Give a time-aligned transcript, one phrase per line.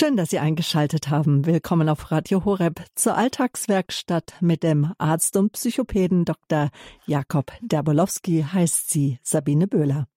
[0.00, 1.44] Schön, dass Sie eingeschaltet haben.
[1.44, 6.70] Willkommen auf Radio Horeb zur Alltagswerkstatt mit dem Arzt und Psychopäden Dr.
[7.04, 10.08] Jakob Derbolowski heißt sie Sabine Böhler.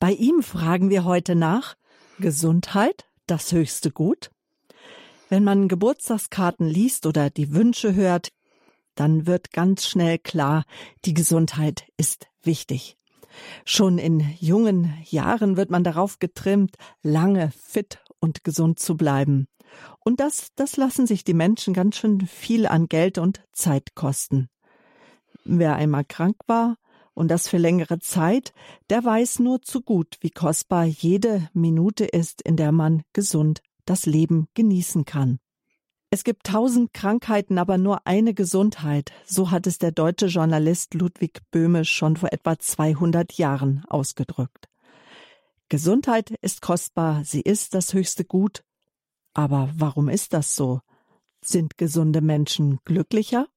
[0.00, 1.76] Bei ihm fragen wir heute nach
[2.18, 4.32] Gesundheit, das höchste Gut?
[5.28, 8.32] Wenn man Geburtstagskarten liest oder die Wünsche hört,
[8.96, 10.64] dann wird ganz schnell klar,
[11.04, 12.98] die Gesundheit ist wichtig.
[13.64, 19.48] Schon in jungen Jahren wird man darauf getrimmt, lange fit und gesund zu bleiben.
[20.04, 24.48] Und das, das lassen sich die Menschen ganz schön viel an Geld und Zeit kosten.
[25.44, 26.76] Wer einmal krank war,
[27.16, 28.52] und das für längere Zeit,
[28.90, 34.04] der weiß nur zu gut, wie kostbar jede Minute ist, in der man gesund das
[34.04, 35.38] Leben genießen kann.
[36.10, 39.12] Es gibt tausend Krankheiten, aber nur eine Gesundheit.
[39.24, 44.68] So hat es der deutsche Journalist Ludwig Böhme schon vor etwa 200 Jahren ausgedrückt.
[45.68, 48.62] Gesundheit ist kostbar, sie ist das höchste Gut.
[49.34, 50.80] Aber warum ist das so?
[51.44, 53.48] Sind gesunde Menschen glücklicher?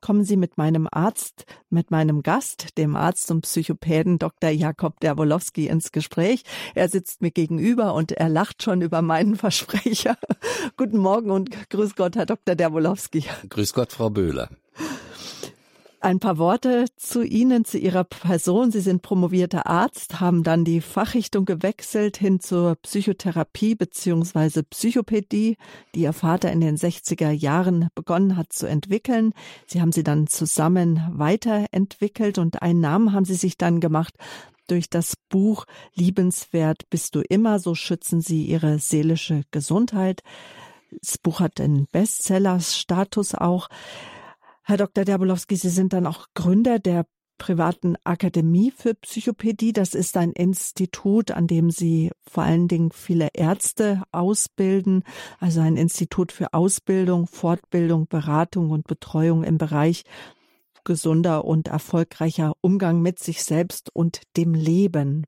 [0.00, 4.50] Kommen Sie mit meinem Arzt, mit meinem Gast, dem Arzt und Psychopäden Dr.
[4.50, 6.44] Jakob Derbolowski ins Gespräch.
[6.74, 10.16] Er sitzt mir gegenüber und er lacht schon über meinen Versprecher.
[10.78, 12.54] Guten Morgen und grüß Gott, Herr Dr.
[12.54, 13.24] Derbolowski.
[13.50, 14.48] Grüß Gott, Frau Böhler.
[16.04, 18.70] Ein paar Worte zu Ihnen, zu Ihrer Person.
[18.70, 25.56] Sie sind promovierter Arzt, haben dann die Fachrichtung gewechselt hin zur Psychotherapie beziehungsweise Psychopädie,
[25.94, 29.32] die Ihr Vater in den 60er Jahren begonnen hat zu entwickeln.
[29.66, 34.12] Sie haben sie dann zusammen weiterentwickelt und einen Namen haben Sie sich dann gemacht
[34.66, 40.22] durch das Buch Liebenswert bist du immer, so schützen Sie Ihre seelische Gesundheit.
[41.00, 43.68] Das Buch hat einen Bestseller-Status auch.
[44.66, 45.04] Herr Dr.
[45.04, 47.04] Derbolowski, Sie sind dann auch Gründer der
[47.36, 49.74] privaten Akademie für Psychopädie.
[49.74, 55.04] Das ist ein Institut, an dem Sie vor allen Dingen viele Ärzte ausbilden,
[55.38, 60.04] also ein Institut für Ausbildung, Fortbildung, Beratung und Betreuung im Bereich
[60.82, 65.26] gesunder und erfolgreicher Umgang mit sich selbst und dem Leben.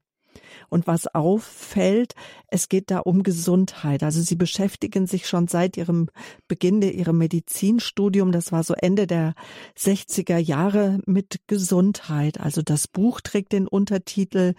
[0.69, 2.15] Und was auffällt,
[2.49, 4.03] es geht da um Gesundheit.
[4.03, 6.09] Also sie beschäftigen sich schon seit ihrem
[6.49, 9.35] Beginn ihrem Medizinstudium, das war so Ende der
[9.79, 12.41] 60er Jahre, mit Gesundheit.
[12.41, 14.55] Also das Buch trägt den Untertitel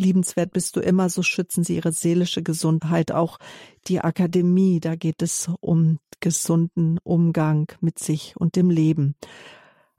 [0.00, 3.12] Liebenswert bist du immer, so schützen sie ihre seelische Gesundheit.
[3.12, 3.38] Auch
[3.86, 9.14] die Akademie, da geht es um gesunden Umgang mit sich und dem Leben.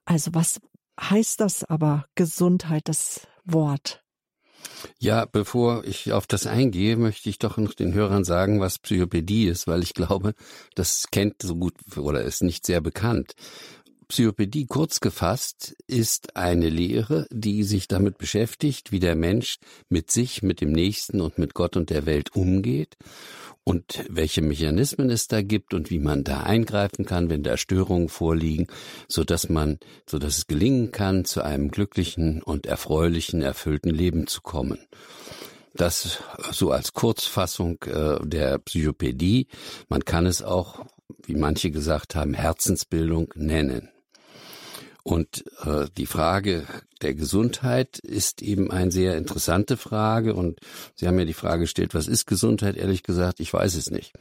[0.05, 0.59] Also was
[0.99, 4.00] heißt das aber Gesundheit, das Wort?
[4.99, 9.47] Ja, bevor ich auf das eingehe, möchte ich doch noch den Hörern sagen, was Psychopädie
[9.47, 10.33] ist, weil ich glaube,
[10.75, 13.35] das kennt so gut oder ist nicht sehr bekannt.
[14.07, 19.57] Psychopädie kurz gefasst ist eine Lehre, die sich damit beschäftigt, wie der Mensch
[19.87, 22.97] mit sich, mit dem Nächsten und mit Gott und der Welt umgeht
[23.63, 28.09] und welche Mechanismen es da gibt und wie man da eingreifen kann, wenn da Störungen
[28.09, 28.67] vorliegen,
[29.07, 29.77] so dass man,
[30.09, 34.79] so dass es gelingen kann, zu einem glücklichen und erfreulichen, erfüllten Leben zu kommen.
[35.73, 36.21] Das
[36.51, 39.47] so als Kurzfassung äh, der Psychopädie.
[39.87, 40.85] Man kann es auch,
[41.25, 43.90] wie manche gesagt haben, Herzensbildung nennen.
[45.03, 46.65] Und äh, die Frage
[47.01, 50.35] der Gesundheit ist eben eine sehr interessante Frage.
[50.35, 50.59] Und
[50.95, 52.77] Sie haben ja die Frage gestellt, was ist Gesundheit?
[52.77, 54.13] Ehrlich gesagt, ich weiß es nicht.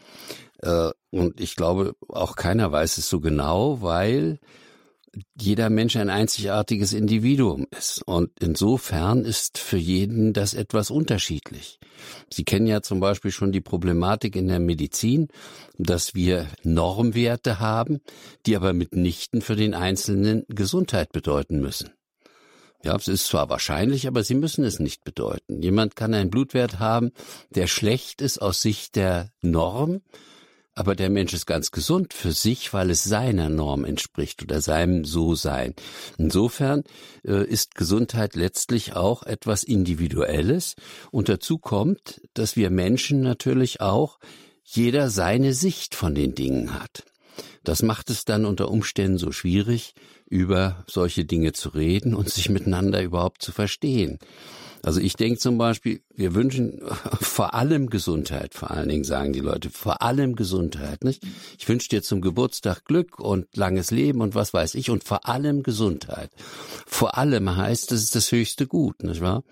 [0.63, 4.39] Äh, und ich glaube, auch keiner weiß es so genau, weil
[5.39, 8.03] jeder Mensch ein einzigartiges Individuum ist.
[8.07, 11.79] Und insofern ist für jeden das etwas unterschiedlich.
[12.33, 15.29] Sie kennen ja zum Beispiel schon die Problematik in der Medizin,
[15.79, 18.01] dass wir Normwerte haben,
[18.47, 21.91] die aber mitnichten für den Einzelnen Gesundheit bedeuten müssen.
[22.83, 25.61] Ja, es ist zwar wahrscheinlich, aber sie müssen es nicht bedeuten.
[25.61, 27.11] Jemand kann einen Blutwert haben,
[27.51, 30.01] der schlecht ist aus Sicht der Norm,
[30.75, 35.05] aber der Mensch ist ganz gesund für sich, weil es seiner Norm entspricht oder seinem
[35.05, 35.75] So-Sein.
[36.17, 36.85] Insofern
[37.25, 40.75] äh, ist Gesundheit letztlich auch etwas Individuelles.
[41.11, 44.19] Und dazu kommt, dass wir Menschen natürlich auch
[44.65, 47.05] jeder seine Sicht von den Dingen hat.
[47.65, 49.95] Das macht es dann unter Umständen so schwierig,
[50.27, 54.19] über solche Dinge zu reden und sich miteinander überhaupt zu verstehen.
[54.83, 56.81] Also ich denke zum Beispiel, wir wünschen
[57.21, 61.05] vor allem Gesundheit, vor allen Dingen sagen die Leute, vor allem Gesundheit.
[61.05, 61.23] Nicht?
[61.59, 65.29] Ich wünsche dir zum Geburtstag Glück und langes Leben und was weiß ich und vor
[65.29, 66.31] allem Gesundheit.
[66.87, 69.45] Vor allem heißt, das ist das höchste Gut, nicht wahr?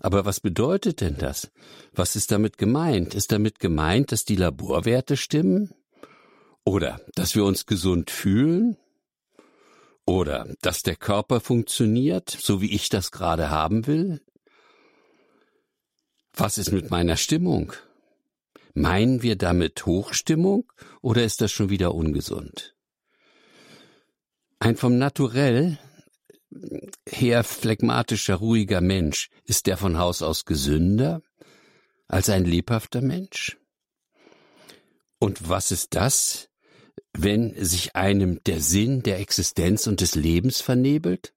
[0.00, 1.50] Aber was bedeutet denn das?
[1.94, 3.14] Was ist damit gemeint?
[3.14, 5.72] Ist damit gemeint, dass die Laborwerte stimmen?
[6.64, 8.76] Oder dass wir uns gesund fühlen?
[10.04, 14.20] Oder dass der Körper funktioniert, so wie ich das gerade haben will?
[16.36, 17.72] Was ist mit meiner Stimmung?
[18.74, 22.76] Meinen wir damit Hochstimmung oder ist das schon wieder ungesund?
[24.58, 25.78] Ein vom Naturell
[27.08, 31.22] her phlegmatischer, ruhiger Mensch, ist der von Haus aus gesünder
[32.06, 33.56] als ein lebhafter Mensch?
[35.18, 36.50] Und was ist das,
[37.14, 41.32] wenn sich einem der Sinn der Existenz und des Lebens vernebelt?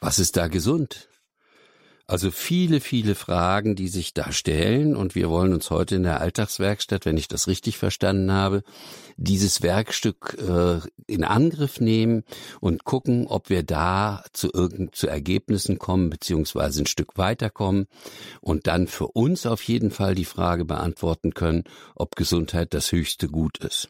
[0.00, 1.08] Was ist da gesund?
[2.12, 6.20] Also viele, viele Fragen, die sich da stellen und wir wollen uns heute in der
[6.20, 8.64] Alltagswerkstatt, wenn ich das richtig verstanden habe,
[9.16, 12.24] dieses Werkstück äh, in Angriff nehmen
[12.60, 17.86] und gucken, ob wir da zu irgend zu Ergebnissen kommen beziehungsweise ein Stück weiterkommen
[18.42, 21.64] und dann für uns auf jeden Fall die Frage beantworten können,
[21.94, 23.88] ob Gesundheit das höchste Gut ist.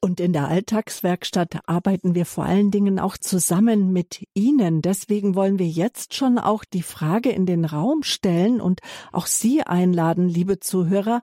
[0.00, 4.80] Und in der Alltagswerkstatt arbeiten wir vor allen Dingen auch zusammen mit Ihnen.
[4.80, 8.80] Deswegen wollen wir jetzt schon auch die Frage in den Raum stellen und
[9.12, 11.20] auch Sie einladen, liebe Zuhörer.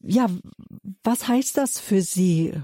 [0.00, 0.28] Ja,
[1.02, 2.54] was heißt das für Sie?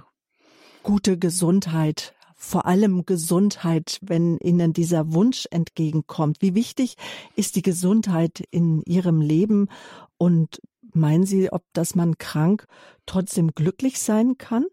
[0.82, 6.38] Gute Gesundheit, vor allem Gesundheit, wenn Ihnen dieser Wunsch entgegenkommt.
[6.40, 6.96] Wie wichtig
[7.36, 9.69] ist die Gesundheit in Ihrem Leben?
[10.16, 10.62] Und
[10.94, 12.66] meinen Sie, ob dass man krank
[13.04, 14.64] trotzdem glücklich sein kann?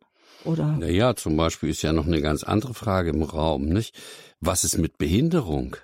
[0.43, 0.77] Oder?
[0.77, 3.95] Naja, zum Beispiel ist ja noch eine ganz andere Frage im Raum, nicht?
[4.39, 5.75] Was ist mit Behinderung?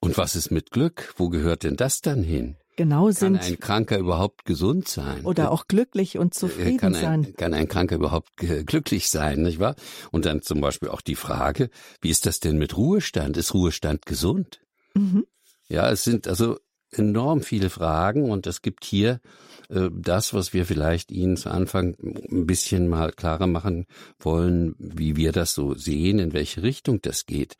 [0.00, 1.12] Und was ist mit Glück?
[1.16, 2.56] Wo gehört denn das dann hin?
[2.76, 3.38] Genau sind.
[3.38, 5.26] Kann ein Kranker überhaupt gesund sein?
[5.26, 7.34] Oder auch glücklich und zufrieden kann ein, sein?
[7.36, 9.74] Kann ein Kranker überhaupt glücklich sein, nicht wahr?
[10.10, 11.68] Und dann zum Beispiel auch die Frage,
[12.00, 13.36] wie ist das denn mit Ruhestand?
[13.36, 14.60] Ist Ruhestand gesund?
[14.94, 15.26] Mhm.
[15.68, 16.58] Ja, es sind also
[16.92, 19.20] enorm viele Fragen und es gibt hier
[19.68, 23.86] äh, das, was wir vielleicht Ihnen zu Anfang ein bisschen mal klarer machen
[24.18, 27.56] wollen, wie wir das so sehen, in welche Richtung das geht.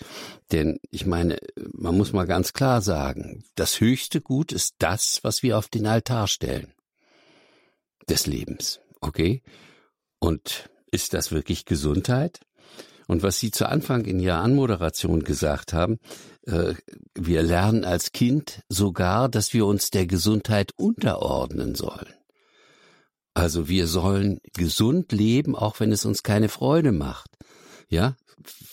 [0.52, 1.38] Denn ich meine,
[1.72, 5.86] man muss mal ganz klar sagen, das höchste Gut ist das, was wir auf den
[5.86, 6.72] Altar stellen.
[8.08, 8.80] Des Lebens.
[9.00, 9.42] Okay?
[10.18, 12.40] Und ist das wirklich Gesundheit?
[13.10, 15.98] Und was Sie zu Anfang in Ihrer Anmoderation gesagt haben,
[16.46, 16.74] äh,
[17.16, 22.14] wir lernen als Kind sogar, dass wir uns der Gesundheit unterordnen sollen.
[23.34, 27.32] Also wir sollen gesund leben, auch wenn es uns keine Freude macht.
[27.88, 28.14] Ja,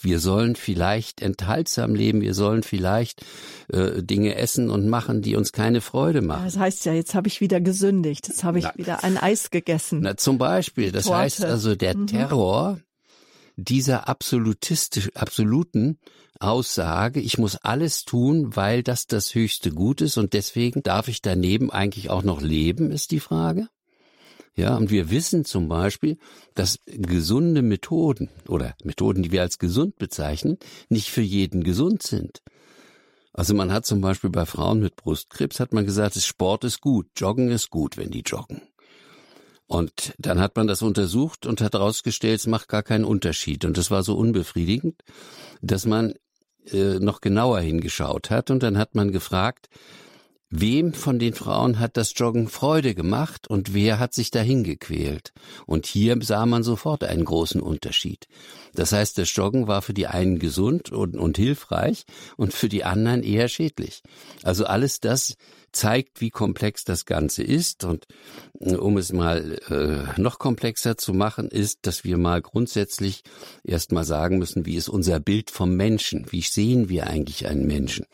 [0.03, 3.25] wir sollen vielleicht enthaltsam leben, wir sollen vielleicht
[3.69, 6.45] äh, Dinge essen und machen, die uns keine Freude machen.
[6.45, 9.49] Das heißt ja, jetzt habe ich wieder gesündigt, jetzt habe ich na, wieder ein Eis
[9.49, 10.01] gegessen.
[10.03, 11.17] Na, zum Beispiel, das Torte.
[11.21, 12.05] heißt also, der mhm.
[12.05, 12.77] Terror
[13.57, 15.97] dieser absolutistisch, absoluten
[16.39, 21.21] Aussage, ich muss alles tun, weil das das höchste Gut ist und deswegen darf ich
[21.21, 23.67] daneben eigentlich auch noch leben, ist die Frage.
[24.55, 26.17] Ja, und wir wissen zum Beispiel,
[26.55, 30.57] dass gesunde Methoden oder Methoden, die wir als gesund bezeichnen,
[30.89, 32.41] nicht für jeden gesund sind.
[33.33, 37.07] Also man hat zum Beispiel bei Frauen mit Brustkrebs hat man gesagt, Sport ist gut,
[37.15, 38.61] Joggen ist gut, wenn die joggen.
[39.67, 43.65] Und dann hat man das untersucht und hat herausgestellt, es macht gar keinen Unterschied.
[43.65, 45.03] Und das war so unbefriedigend,
[45.61, 46.13] dass man
[46.71, 48.49] äh, noch genauer hingeschaut hat.
[48.49, 49.69] Und dann hat man gefragt,
[50.49, 55.33] Wem von den Frauen hat das Joggen Freude gemacht und wer hat sich dahin gequält?
[55.65, 58.29] Und hier sah man sofort einen großen Unterschied.
[58.73, 62.05] Das heißt, das Joggen war für die einen gesund und, und hilfreich
[62.37, 64.03] und für die anderen eher schädlich.
[64.41, 65.35] Also alles das
[65.71, 67.83] zeigt, wie komplex das Ganze ist.
[67.83, 68.05] Und
[68.59, 73.23] äh, um es mal äh, noch komplexer zu machen, ist, dass wir mal grundsätzlich
[73.63, 76.25] erst mal sagen müssen, wie ist unser Bild vom Menschen?
[76.31, 78.05] Wie sehen wir eigentlich einen Menschen?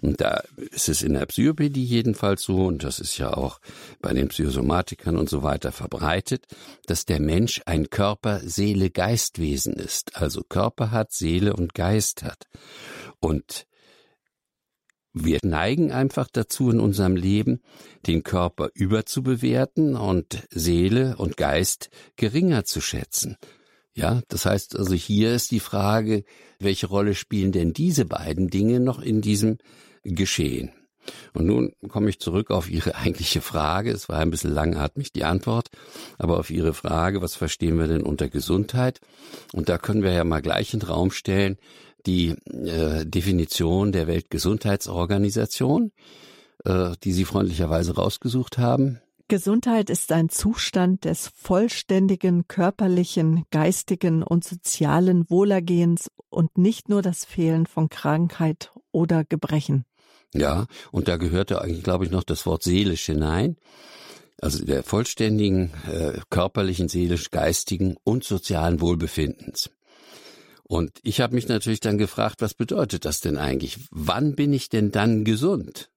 [0.00, 3.60] Und da ist es in der Psychopädie jedenfalls so, und das ist ja auch
[4.00, 6.46] bei den Psychosomatikern und so weiter verbreitet,
[6.86, 10.16] dass der Mensch ein Körper, Seele, Geistwesen ist.
[10.16, 12.46] Also Körper hat, Seele und Geist hat.
[13.20, 13.66] Und
[15.24, 17.60] wir neigen einfach dazu in unserem Leben,
[18.06, 23.36] den Körper überzubewerten und Seele und Geist geringer zu schätzen.
[23.94, 26.24] Ja, das heißt also hier ist die Frage,
[26.60, 29.58] welche Rolle spielen denn diese beiden Dinge noch in diesem
[30.04, 30.70] Geschehen?
[31.32, 33.90] Und nun komme ich zurück auf Ihre eigentliche Frage.
[33.90, 35.68] Es war ein bisschen langatmig die Antwort,
[36.18, 39.00] aber auf Ihre Frage, was verstehen wir denn unter Gesundheit?
[39.52, 41.56] Und da können wir ja mal gleich in den Raum stellen,
[42.06, 45.92] die äh, Definition der Weltgesundheitsorganisation,
[46.64, 49.00] äh, die Sie freundlicherweise rausgesucht haben.
[49.28, 57.26] Gesundheit ist ein Zustand des vollständigen körperlichen, geistigen und sozialen Wohlergehens und nicht nur das
[57.26, 59.84] Fehlen von Krankheit oder Gebrechen.
[60.34, 63.56] Ja, und da gehörte eigentlich, glaube ich, noch das Wort seelisch hinein.
[64.40, 69.70] Also der vollständigen äh, körperlichen, seelisch, geistigen und sozialen Wohlbefindens.
[70.68, 73.78] Und ich habe mich natürlich dann gefragt, was bedeutet das denn eigentlich?
[73.90, 75.90] Wann bin ich denn dann gesund?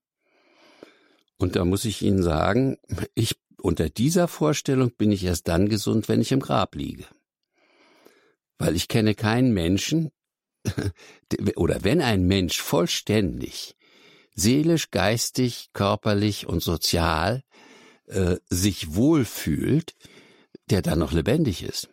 [1.38, 2.78] Und da muss ich Ihnen sagen,
[3.14, 7.06] ich unter dieser Vorstellung bin ich erst dann gesund, wenn ich im Grab liege.
[8.58, 10.12] Weil ich kenne keinen Menschen,
[11.56, 13.76] oder wenn ein Mensch vollständig,
[14.34, 17.44] seelisch, geistig, körperlich und sozial
[18.08, 19.96] äh, sich wohlfühlt,
[20.70, 21.91] der dann noch lebendig ist.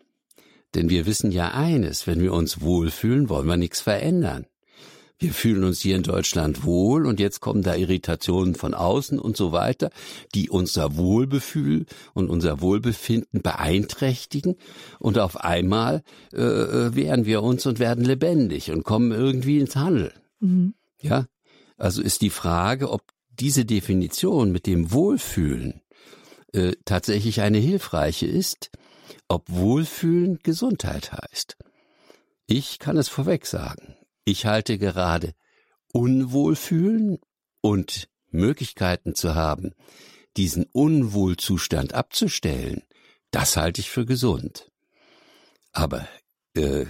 [0.78, 4.46] Denn wir wissen ja eines, wenn wir uns wohlfühlen, wollen wir nichts verändern
[5.18, 9.36] wir fühlen uns hier in Deutschland wohl und jetzt kommen da Irritationen von außen und
[9.36, 9.90] so weiter,
[10.34, 14.56] die unser Wohlbefühl und unser Wohlbefinden beeinträchtigen
[15.00, 19.74] und auf einmal äh, äh, wehren wir uns und werden lebendig und kommen irgendwie ins
[19.74, 20.12] Handeln.
[20.40, 20.74] Mhm.
[21.00, 21.26] Ja,
[21.76, 25.80] also ist die Frage, ob diese Definition mit dem Wohlfühlen
[26.52, 28.70] äh, tatsächlich eine hilfreiche ist,
[29.28, 31.56] ob Wohlfühlen Gesundheit heißt.
[32.46, 33.96] Ich kann es vorweg sagen.
[34.24, 35.34] Ich halte gerade
[35.92, 37.18] Unwohlfühlen
[37.60, 39.74] und Möglichkeiten zu haben,
[40.36, 42.82] diesen Unwohlzustand abzustellen,
[43.30, 44.70] das halte ich für gesund.
[45.72, 46.08] Aber
[46.54, 46.86] äh,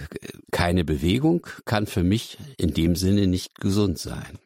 [0.51, 4.39] keine Bewegung kann für mich in dem Sinne nicht gesund sein.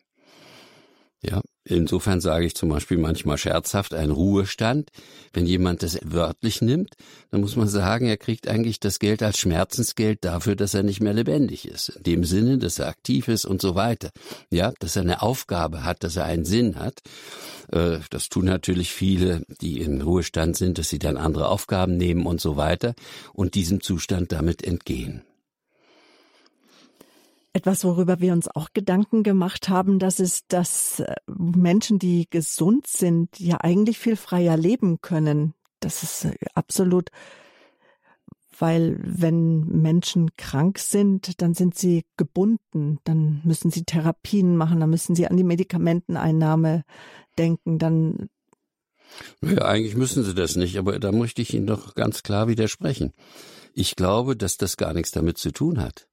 [1.26, 4.90] Ja, insofern sage ich zum Beispiel manchmal scherzhaft ein Ruhestand.
[5.32, 6.96] Wenn jemand das wörtlich nimmt,
[7.32, 11.00] dann muss man sagen, er kriegt eigentlich das Geld als Schmerzensgeld dafür, dass er nicht
[11.00, 11.90] mehr lebendig ist.
[11.90, 14.10] In dem Sinne, dass er aktiv ist und so weiter.
[14.52, 17.00] Ja, dass er eine Aufgabe hat, dass er einen Sinn hat.
[17.72, 22.26] Äh, das tun natürlich viele, die im Ruhestand sind, dass sie dann andere Aufgaben nehmen
[22.26, 22.96] und so weiter
[23.32, 25.24] und diesem Zustand damit entgehen.
[27.56, 32.88] Etwas, worüber wir uns auch Gedanken gemacht haben, das ist, dass äh, Menschen, die gesund
[32.88, 35.54] sind, ja eigentlich viel freier leben können.
[35.80, 37.10] Das ist äh, absolut,
[38.58, 44.90] weil wenn Menschen krank sind, dann sind sie gebunden, dann müssen sie Therapien machen, dann
[44.90, 46.84] müssen sie an die Medikamenteneinnahme
[47.38, 48.30] denken, dann
[49.44, 53.14] ja, eigentlich müssen sie das nicht, aber da möchte ich Ihnen doch ganz klar widersprechen.
[53.74, 56.08] Ich glaube, dass das gar nichts damit zu tun hat.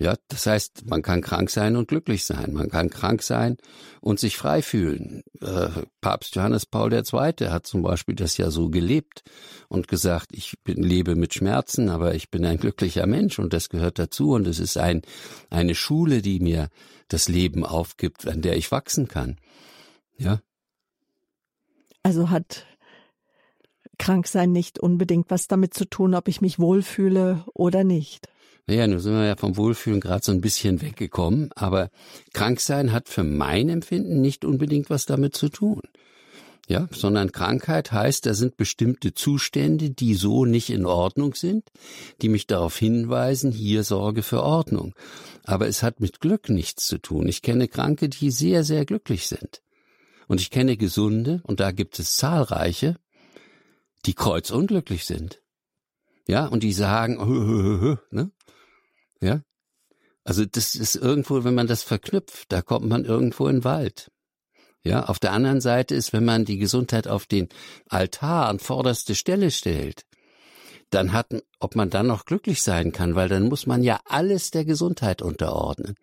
[0.00, 2.52] Ja, das heißt, man kann krank sein und glücklich sein.
[2.52, 3.58] Man kann krank sein
[4.00, 5.22] und sich frei fühlen.
[5.40, 5.68] Äh,
[6.00, 7.02] Papst Johannes Paul II.
[7.48, 9.22] hat zum Beispiel das ja so gelebt
[9.68, 13.68] und gesagt, ich bin, lebe mit Schmerzen, aber ich bin ein glücklicher Mensch und das
[13.68, 15.02] gehört dazu und es ist ein,
[15.48, 16.70] eine Schule, die mir
[17.06, 19.36] das Leben aufgibt, an der ich wachsen kann.
[20.18, 20.40] Ja.
[22.02, 22.66] Also hat
[23.98, 28.28] Kranksein nicht unbedingt was damit zu tun, ob ich mich wohlfühle oder nicht.
[28.66, 31.90] Naja, nun sind wir ja vom Wohlfühlen gerade so ein bisschen weggekommen, aber
[32.32, 35.82] Kranksein hat für mein Empfinden nicht unbedingt was damit zu tun.
[36.66, 41.70] Ja, sondern Krankheit heißt, da sind bestimmte Zustände, die so nicht in Ordnung sind,
[42.22, 44.94] die mich darauf hinweisen, hier Sorge für Ordnung.
[45.44, 47.28] Aber es hat mit Glück nichts zu tun.
[47.28, 49.60] Ich kenne Kranke, die sehr, sehr glücklich sind.
[50.26, 52.96] Und ich kenne Gesunde, und da gibt es zahlreiche,
[54.06, 55.42] die kreuzunglücklich sind.
[56.26, 58.30] Ja, und die sagen, ne?
[59.20, 59.42] Ja?
[60.24, 64.10] Also das ist irgendwo, wenn man das verknüpft, da kommt man irgendwo in den Wald.
[64.82, 67.48] Ja, auf der anderen Seite ist, wenn man die Gesundheit auf den
[67.88, 70.04] Altar an vorderste Stelle stellt,
[70.90, 71.28] dann hat,
[71.58, 75.22] ob man dann noch glücklich sein kann, weil dann muss man ja alles der Gesundheit
[75.22, 75.96] unterordnen.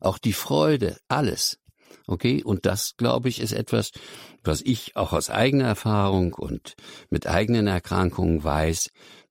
[0.00, 1.58] Auch die Freude, alles.
[2.06, 3.90] Okay, und das, glaube ich, ist etwas,
[4.44, 6.74] was ich auch aus eigener Erfahrung und
[7.10, 8.90] mit eigenen Erkrankungen weiß,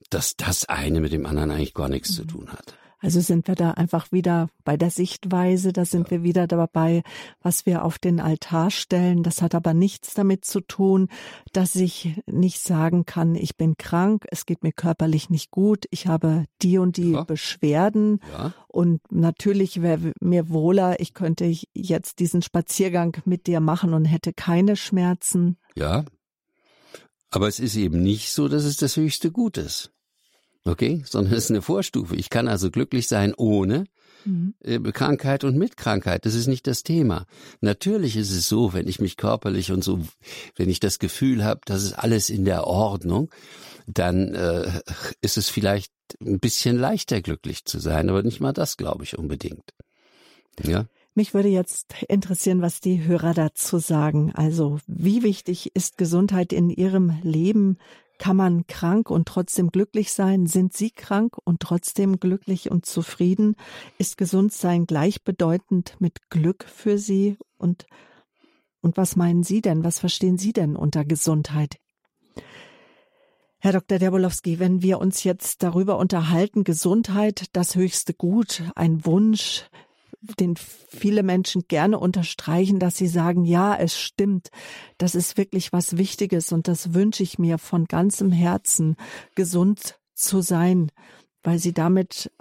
[0.09, 2.15] dass das eine mit dem anderen eigentlich gar nichts mhm.
[2.15, 2.75] zu tun hat.
[2.99, 7.03] Also sind wir da einfach wieder bei der Sichtweise, da sind wir wieder dabei,
[7.41, 9.21] was wir auf den Altar stellen.
[9.21, 11.09] Das hat aber nichts damit zu tun,
[11.53, 16.07] dass ich nicht sagen kann, ich bin krank, es geht mir körperlich nicht gut, ich
[16.07, 17.23] habe die und die ja.
[17.23, 18.53] Beschwerden ja.
[18.67, 24.33] und natürlich wäre mir wohler, ich könnte jetzt diesen Spaziergang mit dir machen und hätte
[24.33, 25.57] keine Schmerzen.
[25.75, 26.05] Ja,
[27.29, 29.91] aber es ist eben nicht so, dass es das höchste Gut ist.
[30.67, 32.15] Okay, sondern es ist eine Vorstufe.
[32.15, 33.85] Ich kann also glücklich sein ohne
[34.25, 34.53] mhm.
[34.63, 36.25] Äh, Krankheit und mit Krankheit.
[36.25, 37.25] Das ist nicht das Thema.
[37.61, 39.99] Natürlich ist es so, wenn ich mich körperlich und so,
[40.55, 43.29] wenn ich das Gefühl habe, das ist alles in der Ordnung,
[43.87, 44.69] dann äh,
[45.21, 49.17] ist es vielleicht ein bisschen leichter glücklich zu sein, aber nicht mal das, glaube ich,
[49.17, 49.73] unbedingt.
[50.63, 50.87] Ja.
[51.13, 54.33] Mich würde jetzt interessieren, was die Hörer dazu sagen.
[54.35, 57.79] Also, wie wichtig ist Gesundheit in Ihrem Leben?
[58.17, 60.47] Kann man krank und trotzdem glücklich sein?
[60.47, 63.55] Sind Sie krank und trotzdem glücklich und zufrieden?
[63.97, 67.37] Ist Gesundsein gleichbedeutend mit Glück für Sie?
[67.57, 67.85] Und,
[68.81, 69.83] und was meinen Sie denn?
[69.83, 71.77] Was verstehen Sie denn unter Gesundheit?
[73.59, 73.97] Herr Dr.
[73.97, 79.65] Derbolowski, wenn wir uns jetzt darüber unterhalten, Gesundheit, das höchste Gut, ein Wunsch,
[80.35, 84.49] den viele Menschen gerne unterstreichen, dass sie sagen, ja, es stimmt,
[84.97, 88.95] das ist wirklich was Wichtiges und das wünsche ich mir von ganzem Herzen,
[89.35, 90.91] gesund zu sein,
[91.43, 92.31] weil sie damit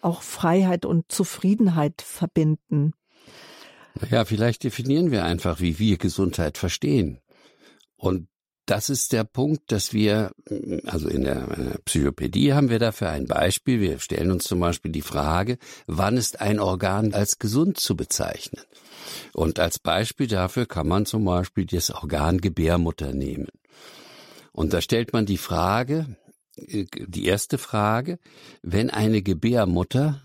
[0.00, 2.92] auch Freiheit und Zufriedenheit verbinden.
[4.10, 7.18] Ja, vielleicht definieren wir einfach, wie wir Gesundheit verstehen.
[7.96, 8.28] Und
[8.66, 10.32] das ist der Punkt, dass wir,
[10.84, 13.80] also in der äh, Psychopädie haben wir dafür ein Beispiel.
[13.80, 18.62] Wir stellen uns zum Beispiel die Frage, wann ist ein Organ als gesund zu bezeichnen?
[19.32, 23.48] Und als Beispiel dafür kann man zum Beispiel das Organ Gebärmutter nehmen.
[24.52, 26.16] Und da stellt man die Frage,
[26.56, 28.18] äh, die erste Frage,
[28.62, 30.22] wenn eine Gebärmutter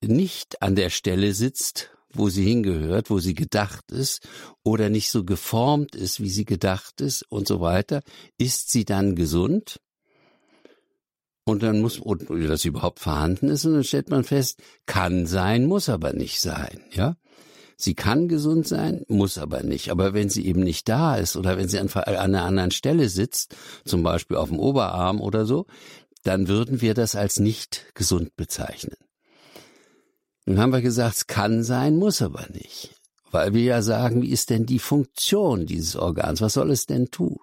[0.00, 4.26] nicht an der Stelle sitzt, wo sie hingehört, wo sie gedacht ist
[4.62, 8.02] oder nicht so geformt ist, wie sie gedacht ist und so weiter,
[8.38, 9.80] ist sie dann gesund?
[11.44, 15.66] Und dann muss, oder das überhaupt vorhanden ist, und dann stellt man fest, kann sein,
[15.66, 17.16] muss aber nicht sein, ja?
[17.78, 19.90] Sie kann gesund sein, muss aber nicht.
[19.90, 23.54] Aber wenn sie eben nicht da ist oder wenn sie an, einer anderen Stelle sitzt,
[23.84, 25.66] zum Beispiel auf dem Oberarm oder so,
[26.24, 28.96] dann würden wir das als nicht gesund bezeichnen.
[30.46, 32.94] Nun haben wir gesagt, es kann sein, muss aber nicht.
[33.32, 36.40] Weil wir ja sagen, wie ist denn die Funktion dieses Organs?
[36.40, 37.38] Was soll es denn tun?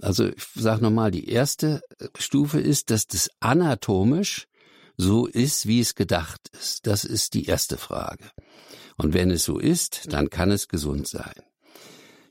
[0.00, 1.82] Also ich sage nochmal, die erste
[2.18, 4.46] Stufe ist, dass das anatomisch
[4.96, 6.86] so ist, wie es gedacht ist.
[6.86, 8.24] Das ist die erste Frage.
[8.96, 11.34] Und wenn es so ist, dann kann es gesund sein.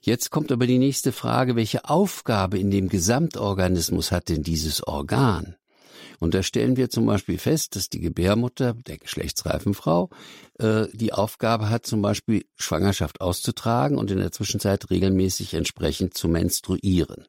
[0.01, 5.55] Jetzt kommt aber die nächste Frage, welche Aufgabe in dem Gesamtorganismus hat denn dieses Organ?
[6.19, 10.09] Und da stellen wir zum Beispiel fest, dass die Gebärmutter der geschlechtsreifen Frau
[10.59, 16.27] äh, die Aufgabe hat, zum Beispiel Schwangerschaft auszutragen und in der Zwischenzeit regelmäßig entsprechend zu
[16.27, 17.25] menstruieren.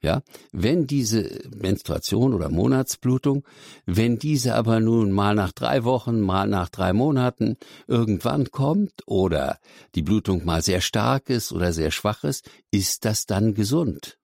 [0.00, 3.44] Ja, wenn diese Menstruation oder Monatsblutung,
[3.84, 7.56] wenn diese aber nun mal nach drei Wochen, mal nach drei Monaten
[7.88, 9.58] irgendwann kommt oder
[9.96, 14.17] die Blutung mal sehr stark ist oder sehr schwach ist, ist das dann gesund?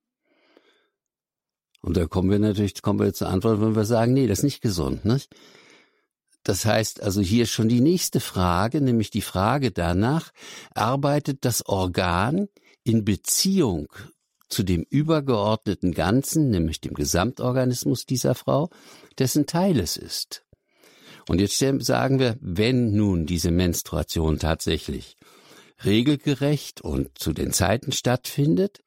[1.85, 4.45] Und da kommen wir natürlich, kommen wir zur Antwort, wenn wir sagen, nee, das ist
[4.45, 5.29] nicht gesund, nicht?
[6.43, 10.31] Das heißt also hier schon die nächste Frage, nämlich die Frage danach,
[10.75, 12.49] arbeitet das Organ
[12.85, 13.89] in Beziehung
[14.49, 18.71] zu dem übergeordneten Ganzen, nämlich dem Gesamtorganismus dieser Frau,
[19.19, 20.43] dessen Teil es ist.
[21.29, 25.17] Und jetzt sagen wir, wenn nun diese Menstruation tatsächlich
[25.85, 28.84] regelgerecht und zu den Zeiten stattfindet,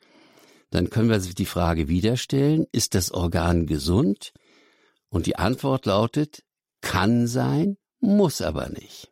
[0.69, 4.33] dann können wir sich die Frage wieder stellen, ist das Organ gesund?
[5.09, 6.43] Und die Antwort lautet,
[6.81, 9.09] kann sein, muss aber nicht.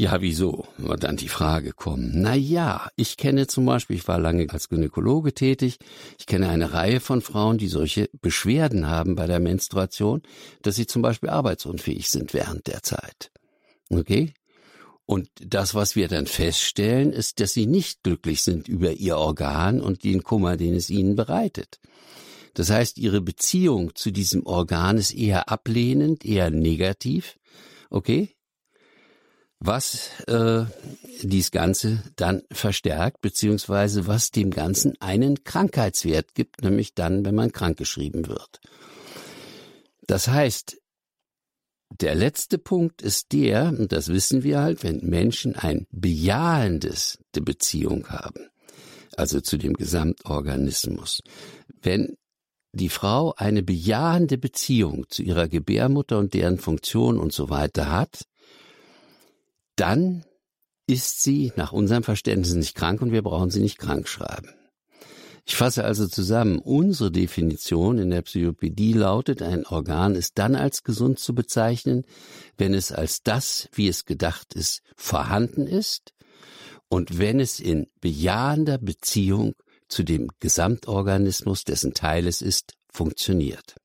[0.00, 0.68] Ja, wieso?
[0.76, 2.12] Wird dann die Frage kommen.
[2.14, 5.78] Na ja, ich kenne zum Beispiel, ich war lange als Gynäkologe tätig,
[6.20, 10.22] ich kenne eine Reihe von Frauen, die solche Beschwerden haben bei der Menstruation,
[10.62, 13.32] dass sie zum Beispiel arbeitsunfähig sind während der Zeit.
[13.90, 14.34] Okay?
[15.08, 19.80] Und das, was wir dann feststellen, ist, dass sie nicht glücklich sind über ihr Organ
[19.80, 21.80] und den Kummer, den es ihnen bereitet.
[22.52, 27.38] Das heißt, ihre Beziehung zu diesem Organ ist eher ablehnend, eher negativ.
[27.88, 28.36] Okay?
[29.60, 30.66] Was äh,
[31.22, 37.52] dies Ganze dann verstärkt, beziehungsweise was dem Ganzen einen Krankheitswert gibt, nämlich dann, wenn man
[37.52, 38.60] krankgeschrieben wird.
[40.06, 40.76] Das heißt,
[41.90, 48.08] der letzte Punkt ist der, und das wissen wir halt, wenn Menschen ein bejahendes Beziehung
[48.08, 48.48] haben,
[49.16, 51.20] also zu dem Gesamtorganismus,
[51.82, 52.16] wenn
[52.72, 58.24] die Frau eine bejahende Beziehung zu ihrer Gebärmutter und deren Funktion und so weiter hat,
[59.76, 60.24] dann
[60.86, 64.57] ist sie nach unserem Verständnis nicht krank und wir brauchen sie nicht krank schreiben.
[65.48, 70.84] Ich fasse also zusammen, unsere Definition in der Psychopädie lautet, ein Organ ist dann als
[70.84, 72.04] gesund zu bezeichnen,
[72.58, 76.12] wenn es als das, wie es gedacht ist, vorhanden ist
[76.90, 79.54] und wenn es in bejahender Beziehung
[79.88, 83.76] zu dem Gesamtorganismus, dessen Teil es ist, funktioniert.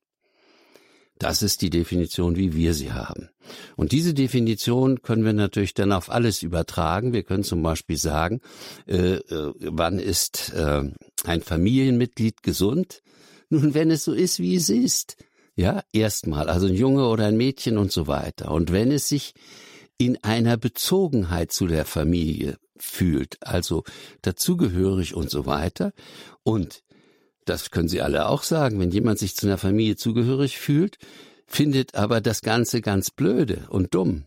[1.24, 3.30] Das ist die Definition, wie wir sie haben.
[3.76, 7.14] Und diese Definition können wir natürlich dann auf alles übertragen.
[7.14, 8.42] Wir können zum Beispiel sagen,
[8.86, 10.82] äh, äh, wann ist äh,
[11.24, 13.00] ein Familienmitglied gesund?
[13.48, 15.16] Nun, wenn es so ist, wie es ist.
[15.56, 18.50] Ja, erstmal, also ein Junge oder ein Mädchen und so weiter.
[18.50, 19.32] Und wenn es sich
[19.96, 23.84] in einer Bezogenheit zu der Familie fühlt, also
[24.20, 25.92] dazugehörig und so weiter.
[26.42, 26.82] Und
[27.44, 30.98] das können Sie alle auch sagen, wenn jemand sich zu einer Familie zugehörig fühlt,
[31.46, 34.24] findet aber das Ganze ganz blöde und dumm,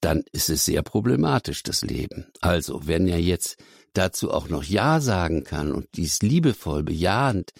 [0.00, 2.26] dann ist es sehr problematisch, das Leben.
[2.40, 3.56] Also, wenn er jetzt
[3.92, 7.52] dazu auch noch Ja sagen kann und dies liebevoll bejahend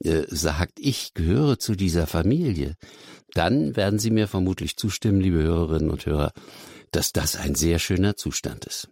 [0.00, 2.76] äh, sagt, ich gehöre zu dieser Familie,
[3.34, 6.32] dann werden Sie mir vermutlich zustimmen, liebe Hörerinnen und Hörer,
[6.90, 8.88] dass das ein sehr schöner Zustand ist.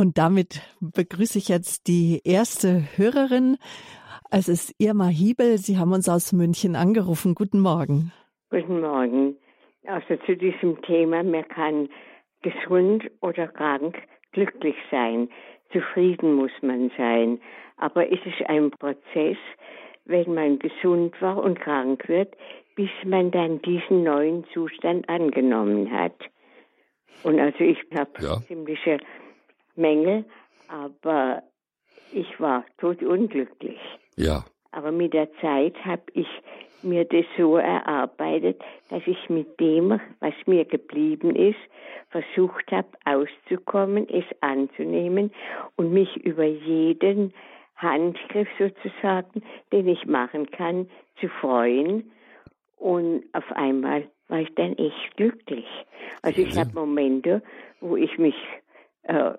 [0.00, 3.58] Und damit begrüße ich jetzt die erste Hörerin.
[4.30, 5.58] Es ist Irma Hiebel.
[5.58, 7.34] Sie haben uns aus München angerufen.
[7.34, 8.10] Guten Morgen.
[8.48, 9.36] Guten Morgen.
[9.86, 11.90] Also zu diesem Thema, man kann
[12.40, 13.98] gesund oder krank
[14.32, 15.28] glücklich sein.
[15.70, 17.38] Zufrieden muss man sein.
[17.76, 19.36] Aber es ist ein Prozess,
[20.06, 22.34] wenn man gesund war und krank wird,
[22.74, 26.16] bis man dann diesen neuen Zustand angenommen hat.
[27.22, 28.40] Und also ich habe ja.
[28.48, 28.98] ziemliche
[29.76, 30.24] Mängel,
[30.68, 31.42] aber
[32.12, 33.80] ich war totunglücklich.
[34.16, 34.44] Ja.
[34.72, 36.28] Aber mit der Zeit habe ich
[36.82, 41.58] mir das so erarbeitet, dass ich mit dem, was mir geblieben ist,
[42.08, 45.30] versucht habe auszukommen, es anzunehmen
[45.76, 47.32] und mich über jeden
[47.76, 50.88] Handgriff sozusagen, den ich machen kann,
[51.20, 52.10] zu freuen.
[52.76, 55.66] Und auf einmal war ich dann echt glücklich.
[56.22, 57.42] Also ich habe Momente,
[57.80, 58.34] wo ich mich
[59.02, 59.32] äh,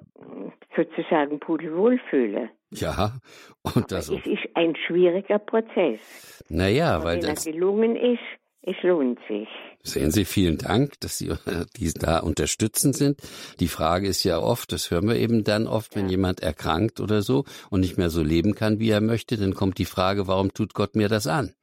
[0.76, 2.50] sozusagen pudelwohl fühle.
[2.72, 3.14] Ja,
[3.62, 4.10] und das.
[4.10, 6.44] es ist ein schwieriger Prozess.
[6.50, 7.46] Naja, weil wenn das.
[7.46, 8.20] gelungen ist,
[8.64, 9.48] es lohnt sich.
[9.84, 11.34] Sehen Sie, vielen Dank, dass Sie
[11.78, 13.20] die da unterstützend sind.
[13.60, 16.12] Die Frage ist ja oft, das hören wir eben dann oft, wenn ja.
[16.12, 19.80] jemand erkrankt oder so und nicht mehr so leben kann, wie er möchte, dann kommt
[19.80, 21.56] die Frage, warum tut Gott mir das an?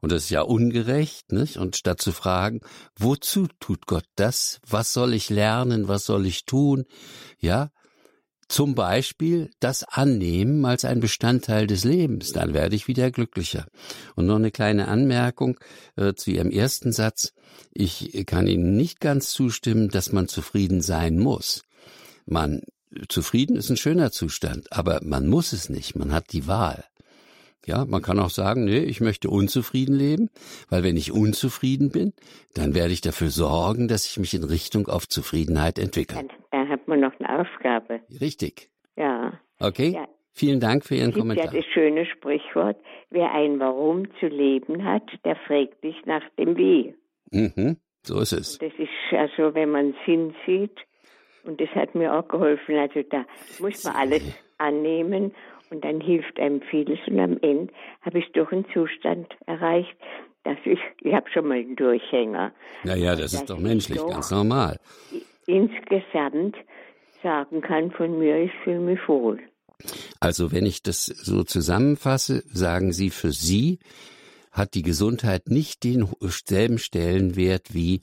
[0.00, 1.58] Und das ist ja ungerecht, nicht?
[1.58, 2.60] Und statt zu fragen,
[2.96, 4.60] wozu tut Gott das?
[4.66, 5.88] Was soll ich lernen?
[5.88, 6.86] Was soll ich tun?
[7.38, 7.70] Ja,
[8.50, 13.66] zum Beispiel das Annehmen als ein Bestandteil des Lebens, dann werde ich wieder glücklicher.
[14.16, 15.56] Und noch eine kleine Anmerkung
[15.94, 17.32] äh, zu Ihrem ersten Satz.
[17.72, 21.62] Ich kann Ihnen nicht ganz zustimmen, dass man zufrieden sein muss.
[22.26, 22.62] Man
[23.08, 25.94] zufrieden ist ein schöner Zustand, aber man muss es nicht.
[25.94, 26.84] Man hat die Wahl.
[27.66, 30.30] Ja, man kann auch sagen, nee, ich möchte unzufrieden leben,
[30.70, 32.14] weil wenn ich unzufrieden bin,
[32.54, 36.24] dann werde ich dafür sorgen, dass ich mich in Richtung auf Zufriedenheit entwickle
[36.70, 38.00] hat man noch eine Aufgabe.
[38.20, 38.70] Richtig.
[38.96, 39.38] Ja.
[39.58, 39.90] Okay.
[39.90, 40.08] Ja.
[40.32, 41.52] Vielen Dank für Ihren Kommentar.
[41.52, 42.76] Ja, das schöne Sprichwort,
[43.10, 46.94] wer ein Warum zu leben hat, der fragt sich nach dem Wie.
[47.32, 48.56] Mhm, so ist es.
[48.56, 50.78] Und das ist also, wenn man Sinn sieht,
[51.42, 53.24] und das hat mir auch geholfen, also da
[53.58, 54.22] muss man alles
[54.58, 55.34] annehmen
[55.70, 59.96] und dann hilft einem vieles und am Ende habe ich doch einen Zustand erreicht,
[60.44, 62.52] dass ich, ich habe schon mal einen Durchhänger.
[62.84, 64.78] Naja, das ist doch menschlich, doch ganz normal
[65.50, 66.56] insgesamt
[67.22, 69.40] sagen kann von mir, ich fühle mich wohl.
[70.20, 73.78] Also wenn ich das so zusammenfasse, sagen Sie, für Sie
[74.52, 78.02] hat die Gesundheit nicht denselben Stellenwert wie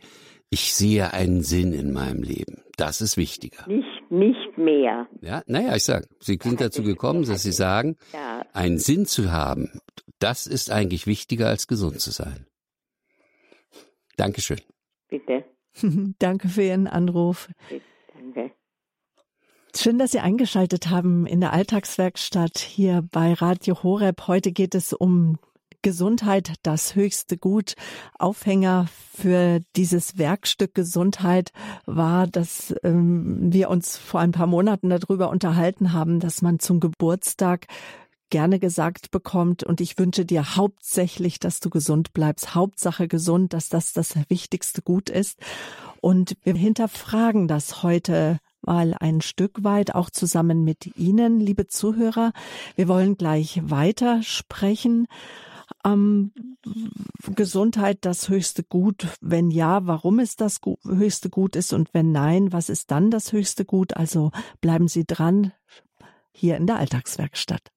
[0.49, 2.63] ich sehe einen Sinn in meinem Leben.
[2.77, 3.67] Das ist wichtiger.
[3.67, 5.07] Nicht, nicht mehr.
[5.21, 8.45] Ja, naja, ich sag, Sie sind dazu gekommen, dass Sie sagen, ja.
[8.53, 9.81] einen Sinn zu haben,
[10.19, 12.47] das ist eigentlich wichtiger als gesund zu sein.
[14.15, 14.59] Dankeschön.
[15.09, 15.45] Bitte.
[16.19, 17.49] Danke für Ihren Anruf.
[18.13, 18.51] Danke.
[19.75, 24.27] Schön, dass Sie eingeschaltet haben in der Alltagswerkstatt hier bei Radio Horeb.
[24.27, 25.37] Heute geht es um
[25.87, 27.75] Gesundheit, das höchste Gut.
[28.19, 31.53] Aufhänger für dieses Werkstück Gesundheit
[31.85, 36.81] war, dass ähm, wir uns vor ein paar Monaten darüber unterhalten haben, dass man zum
[36.81, 37.67] Geburtstag
[38.29, 42.53] gerne gesagt bekommt und ich wünsche dir hauptsächlich, dass du gesund bleibst.
[42.53, 45.39] Hauptsache gesund, dass das das wichtigste Gut ist.
[46.01, 52.33] Und wir hinterfragen das heute mal ein Stück weit auch zusammen mit Ihnen, liebe Zuhörer.
[52.75, 55.07] Wir wollen gleich weiter sprechen.
[55.85, 56.31] Ähm,
[57.35, 59.07] Gesundheit das höchste Gut?
[59.21, 63.31] Wenn ja, warum es das höchste Gut ist und wenn nein, was ist dann das
[63.31, 63.95] höchste Gut?
[63.95, 65.53] Also bleiben Sie dran
[66.31, 67.71] hier in der Alltagswerkstatt.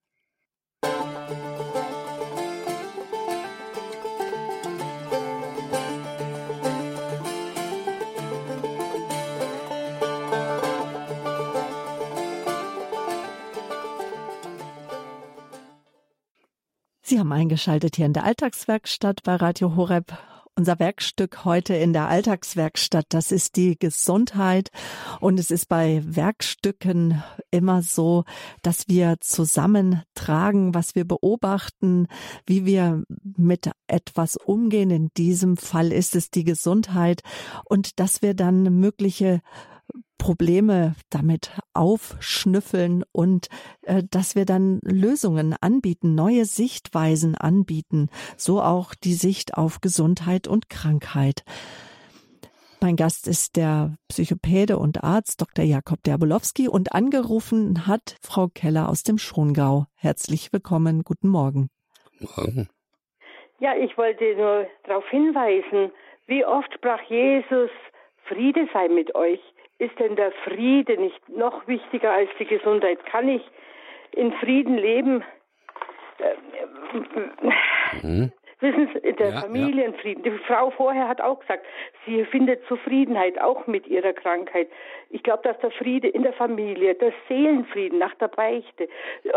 [17.11, 20.17] Sie haben eingeschaltet hier in der Alltagswerkstatt bei Radio Horeb.
[20.55, 24.71] Unser Werkstück heute in der Alltagswerkstatt, das ist die Gesundheit.
[25.19, 27.21] Und es ist bei Werkstücken
[27.51, 28.23] immer so,
[28.63, 32.07] dass wir zusammentragen, was wir beobachten,
[32.47, 33.03] wie wir
[33.37, 34.91] mit etwas umgehen.
[34.91, 37.23] In diesem Fall ist es die Gesundheit
[37.65, 39.41] und dass wir dann mögliche
[40.17, 43.49] Probleme damit aufschnüffeln und
[43.83, 50.49] äh, dass wir dann Lösungen anbieten, neue Sichtweisen anbieten, so auch die Sicht auf Gesundheit
[50.49, 51.45] und Krankheit.
[52.83, 55.65] Mein Gast ist der Psychopäde und Arzt Dr.
[55.67, 59.85] Jakob Derbolowski und angerufen hat Frau Keller aus dem Schongau.
[59.97, 61.69] Herzlich willkommen, guten Morgen.
[62.21, 62.71] Morgen.
[63.59, 65.93] Ja, ich wollte nur darauf hinweisen,
[66.27, 67.71] wie oft sprach Jesus,
[68.27, 69.41] Friede sei mit euch.
[69.81, 73.05] Ist denn der Friede nicht noch wichtiger als die Gesundheit?
[73.07, 73.43] Kann ich
[74.13, 75.25] in Frieden leben?
[78.03, 78.31] Mhm.
[78.61, 80.23] Wissen Sie, der ja, Familienfrieden.
[80.23, 80.33] Ja.
[80.33, 81.65] Die Frau vorher hat auch gesagt,
[82.05, 84.69] sie findet Zufriedenheit auch mit ihrer Krankheit.
[85.09, 88.87] Ich glaube, dass der Friede in der Familie, der Seelenfrieden nach der Beichte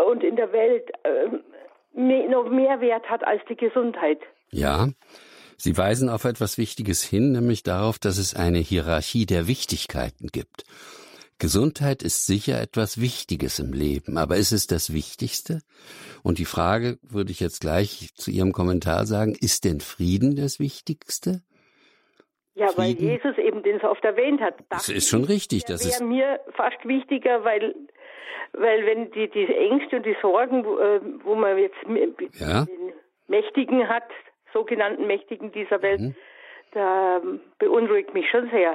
[0.06, 4.20] und in der Welt äh, mehr, noch mehr Wert hat als die Gesundheit.
[4.50, 4.88] Ja.
[5.56, 10.64] Sie weisen auf etwas Wichtiges hin, nämlich darauf, dass es eine Hierarchie der Wichtigkeiten gibt.
[11.38, 15.60] Gesundheit ist sicher etwas Wichtiges im Leben, aber ist es das Wichtigste?
[16.22, 20.60] Und die Frage würde ich jetzt gleich zu Ihrem Kommentar sagen, ist denn Frieden das
[20.60, 21.42] Wichtigste?
[22.54, 23.00] Ja, Frieden?
[23.00, 24.54] weil Jesus eben den so oft erwähnt hat.
[24.70, 25.64] Das ist schon richtig.
[25.64, 27.74] Das ist mir fast wichtiger, weil
[28.52, 31.76] weil wenn die die Ängste und die Sorgen, wo, äh, wo man jetzt
[32.38, 32.64] ja.
[32.64, 32.92] den
[33.26, 34.08] Mächtigen hat,
[34.54, 36.14] sogenannten Mächtigen dieser Welt, mhm.
[36.72, 37.20] da
[37.58, 38.74] beunruhigt mich schon sehr.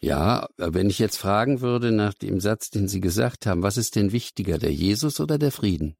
[0.00, 3.96] Ja, wenn ich jetzt fragen würde nach dem Satz, den Sie gesagt haben, was ist
[3.96, 5.96] denn wichtiger, der Jesus oder der Frieden?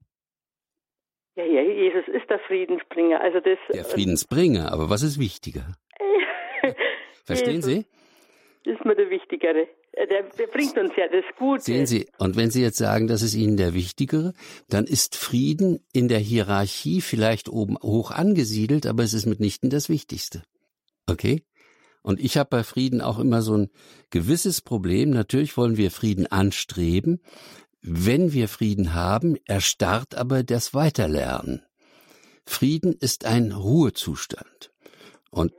[1.37, 3.20] Ja, ja, Jesus ist der Friedensbringer.
[3.20, 5.74] Also das, der Friedensbringer, aber was ist wichtiger?
[7.24, 7.87] Verstehen Jesus Sie?
[8.70, 9.66] Ist mir der Wichtigere.
[9.96, 11.62] Äh, der, der, bringt uns ja das Gute.
[11.62, 14.33] Sehen Sie, und wenn Sie jetzt sagen, das ist Ihnen der Wichtigere,
[14.68, 19.88] dann ist Frieden in der Hierarchie vielleicht oben hoch angesiedelt, aber es ist mitnichten das
[19.88, 20.42] Wichtigste.
[21.07, 21.44] Okay?
[22.02, 23.70] Und ich habe bei Frieden auch immer so ein
[24.11, 25.11] gewisses Problem.
[25.11, 27.20] Natürlich wollen wir Frieden anstreben.
[27.80, 31.62] Wenn wir Frieden haben, erstarrt aber das Weiterlernen.
[32.46, 34.70] Frieden ist ein Ruhezustand.
[35.30, 35.52] Und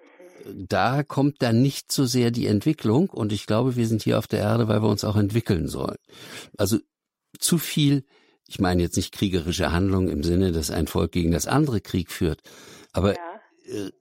[0.54, 3.10] da kommt dann nicht so sehr die Entwicklung.
[3.10, 5.98] Und ich glaube, wir sind hier auf der Erde, weil wir uns auch entwickeln sollen.
[6.58, 6.78] Also
[7.40, 8.04] zu viel,
[8.48, 12.12] ich meine jetzt nicht kriegerische Handlungen im Sinne, dass ein Volk gegen das andere Krieg
[12.12, 12.42] führt,
[12.94, 13.20] aber ja.
[13.68, 13.92] Äh,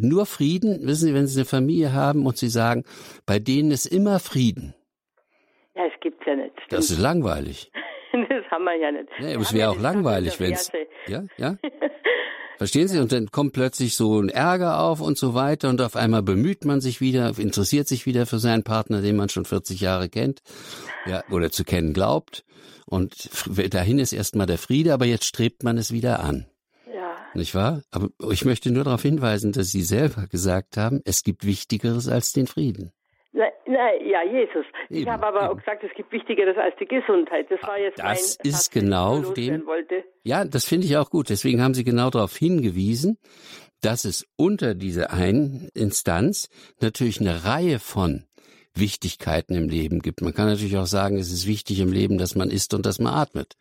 [0.00, 2.84] nur Frieden, wissen Sie, wenn Sie eine Familie haben und Sie sagen,
[3.26, 4.74] bei denen ist immer Frieden.
[5.74, 6.52] Ja, es gibt's ja nicht.
[6.52, 6.72] Stimmt.
[6.72, 7.72] Das ist langweilig.
[8.12, 9.08] das haben wir ja nicht.
[9.18, 10.70] Nee, es wäre auch langweilig, wenn es.
[11.08, 11.56] Ja, ja.
[12.60, 12.98] Verstehen Sie?
[12.98, 16.66] Und dann kommt plötzlich so ein Ärger auf und so weiter und auf einmal bemüht
[16.66, 20.42] man sich wieder, interessiert sich wieder für seinen Partner, den man schon 40 Jahre kennt,
[21.06, 22.44] ja, oder zu kennen glaubt.
[22.84, 23.30] Und
[23.70, 26.48] dahin ist erstmal der Friede, aber jetzt strebt man es wieder an.
[27.32, 27.80] Nicht wahr?
[27.92, 32.34] Aber ich möchte nur darauf hinweisen, dass Sie selber gesagt haben, es gibt Wichtigeres als
[32.34, 32.92] den Frieden.
[33.32, 34.66] Nein, nein ja, Jesus.
[34.88, 35.48] Eben, ich habe aber eben.
[35.50, 37.50] auch gesagt, es gibt Wichtigeres als die Gesundheit.
[37.50, 39.64] Das war jetzt das mein ist genau dem.
[40.24, 41.30] Ja, das finde ich auch gut.
[41.30, 43.18] Deswegen haben Sie genau darauf hingewiesen,
[43.82, 46.48] dass es unter dieser einen Instanz
[46.80, 48.24] natürlich eine Reihe von
[48.74, 50.22] Wichtigkeiten im Leben gibt.
[50.22, 52.98] Man kann natürlich auch sagen, es ist wichtig im Leben, dass man isst und dass
[52.98, 53.56] man atmet.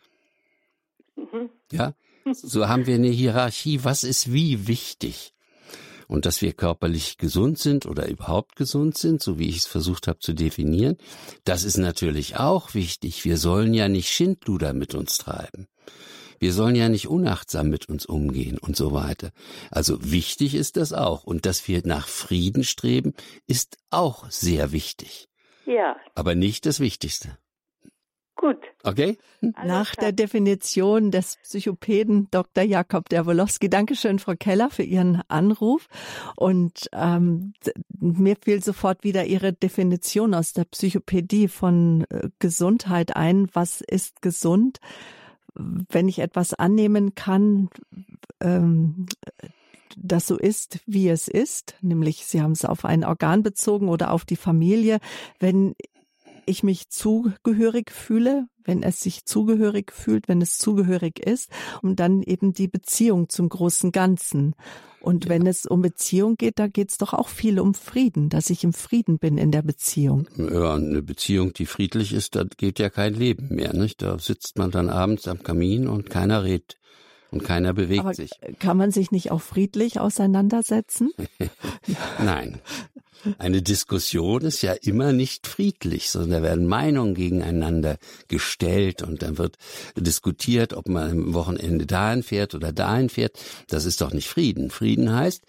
[1.15, 1.49] Mhm.
[1.71, 1.93] Ja,
[2.31, 5.33] so haben wir eine Hierarchie, was ist wie wichtig.
[6.09, 10.07] Und dass wir körperlich gesund sind oder überhaupt gesund sind, so wie ich es versucht
[10.07, 10.97] habe zu definieren,
[11.45, 13.23] das ist natürlich auch wichtig.
[13.25, 15.67] Wir sollen ja nicht Schindluder mit uns treiben.
[16.39, 19.29] Wir sollen ja nicht unachtsam mit uns umgehen und so weiter.
[19.69, 21.25] Also wichtig ist das auch.
[21.25, 23.13] Und dass wir nach Frieden streben,
[23.45, 25.29] ist auch sehr wichtig.
[25.67, 25.95] Ja.
[26.15, 27.37] Aber nicht das Wichtigste.
[28.39, 28.55] Gut.
[28.83, 29.17] Okay.
[29.41, 32.63] Nach der Definition des Psychopäden Dr.
[32.63, 33.69] Jakob Derwolowski.
[33.69, 35.89] Dankeschön, Frau Keller, für Ihren Anruf.
[36.37, 37.51] Und ähm,
[37.99, 43.49] mir fiel sofort wieder Ihre Definition aus der Psychopädie von äh, Gesundheit ein.
[43.51, 44.79] Was ist gesund?
[45.53, 47.69] Wenn ich etwas annehmen kann,
[48.39, 49.07] ähm,
[49.97, 54.11] das so ist, wie es ist, nämlich Sie haben es auf ein Organ bezogen oder
[54.11, 54.99] auf die Familie,
[55.39, 55.75] wenn
[56.49, 61.49] ich mich zugehörig fühle, wenn es sich zugehörig fühlt, wenn es zugehörig ist
[61.81, 64.55] und dann eben die Beziehung zum großen Ganzen.
[65.01, 65.31] Und ja.
[65.31, 68.63] wenn es um Beziehung geht, da geht es doch auch viel um Frieden, dass ich
[68.63, 70.27] im Frieden bin in der Beziehung.
[70.37, 74.01] Ja, eine Beziehung, die friedlich ist, da geht ja kein Leben mehr, nicht?
[74.01, 76.75] Da sitzt man dann abends am Kamin und keiner redet
[77.31, 78.31] und keiner bewegt Aber sich.
[78.59, 81.11] Kann man sich nicht auch friedlich auseinandersetzen?
[82.23, 82.59] Nein.
[83.37, 89.37] Eine Diskussion ist ja immer nicht friedlich, sondern da werden Meinungen gegeneinander gestellt und dann
[89.37, 89.57] wird
[89.95, 93.37] diskutiert, ob man am Wochenende dahin fährt oder dahin fährt.
[93.67, 94.69] Das ist doch nicht Frieden.
[94.69, 95.43] Frieden heißt,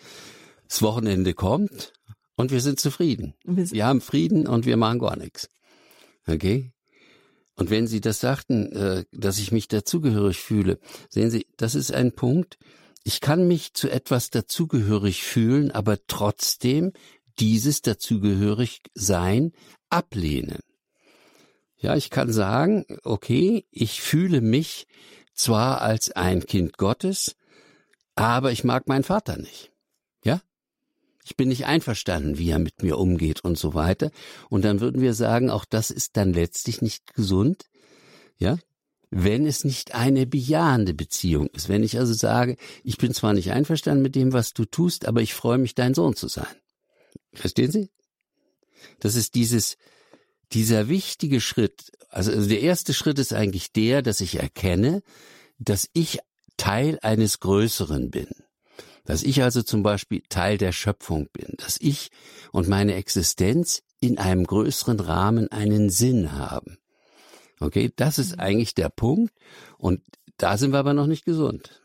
[0.69, 1.93] das Wochenende kommt
[2.37, 3.35] und wir sind zufrieden.
[3.45, 5.49] Wir haben Frieden und wir machen gar nichts.
[6.27, 6.73] Okay?
[7.57, 10.79] Und wenn Sie das sagten, äh, dass ich mich dazugehörig fühle,
[11.11, 12.59] sehen Sie, das ist ein Punkt.
[13.05, 16.93] Ich kann mich zu etwas dazugehörig fühlen, aber trotzdem
[17.41, 19.53] dieses dazugehörig sein
[19.89, 20.61] ablehnen.
[21.79, 24.87] Ja, ich kann sagen, okay, ich fühle mich
[25.33, 27.37] zwar als ein Kind Gottes,
[28.15, 29.73] aber ich mag meinen Vater nicht.
[30.23, 30.43] Ja?
[31.25, 34.11] Ich bin nicht einverstanden, wie er mit mir umgeht und so weiter.
[34.51, 37.71] Und dann würden wir sagen, auch das ist dann letztlich nicht gesund.
[38.37, 38.59] Ja?
[39.11, 41.71] Wenn es nicht eine bejahende Beziehung ist.
[41.71, 45.23] Wenn ich also sage, ich bin zwar nicht einverstanden mit dem, was du tust, aber
[45.23, 46.55] ich freue mich, dein Sohn zu sein.
[47.33, 47.91] Verstehen Sie?
[48.99, 49.77] Das ist dieses,
[50.53, 55.03] dieser wichtige Schritt, also, also der erste Schritt ist eigentlich der, dass ich erkenne,
[55.59, 56.19] dass ich
[56.57, 58.29] Teil eines Größeren bin.
[59.05, 62.11] Dass ich also zum Beispiel Teil der Schöpfung bin, dass ich
[62.53, 66.79] und meine Existenz in einem größeren Rahmen einen Sinn haben.
[67.61, 68.41] Okay, das ist mhm.
[68.41, 69.33] eigentlich der Punkt.
[69.79, 70.03] Und
[70.39, 71.83] da sind wir aber noch nicht gesund.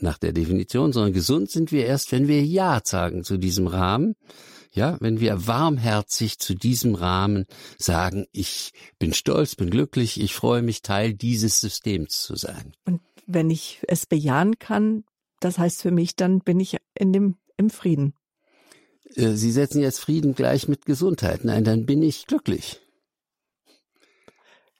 [0.00, 4.16] Nach der Definition, sondern gesund sind wir erst, wenn wir Ja sagen zu diesem Rahmen
[4.74, 7.46] ja, wenn wir warmherzig zu diesem Rahmen
[7.78, 12.72] sagen, ich bin stolz, bin glücklich, ich freue mich, Teil dieses Systems zu sein.
[12.84, 15.04] Und wenn ich es bejahen kann,
[15.40, 18.14] das heißt für mich, dann bin ich in dem, im Frieden.
[19.14, 21.44] Äh, Sie setzen jetzt Frieden gleich mit Gesundheit.
[21.44, 22.80] Nein, dann bin ich glücklich.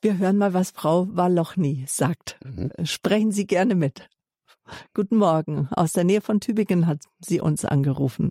[0.00, 2.38] Wir hören mal, was Frau Walochny sagt.
[2.44, 2.70] Mhm.
[2.84, 4.08] Sprechen Sie gerne mit.
[4.92, 5.68] Guten Morgen.
[5.70, 8.30] Aus der Nähe von Tübingen hat sie uns angerufen.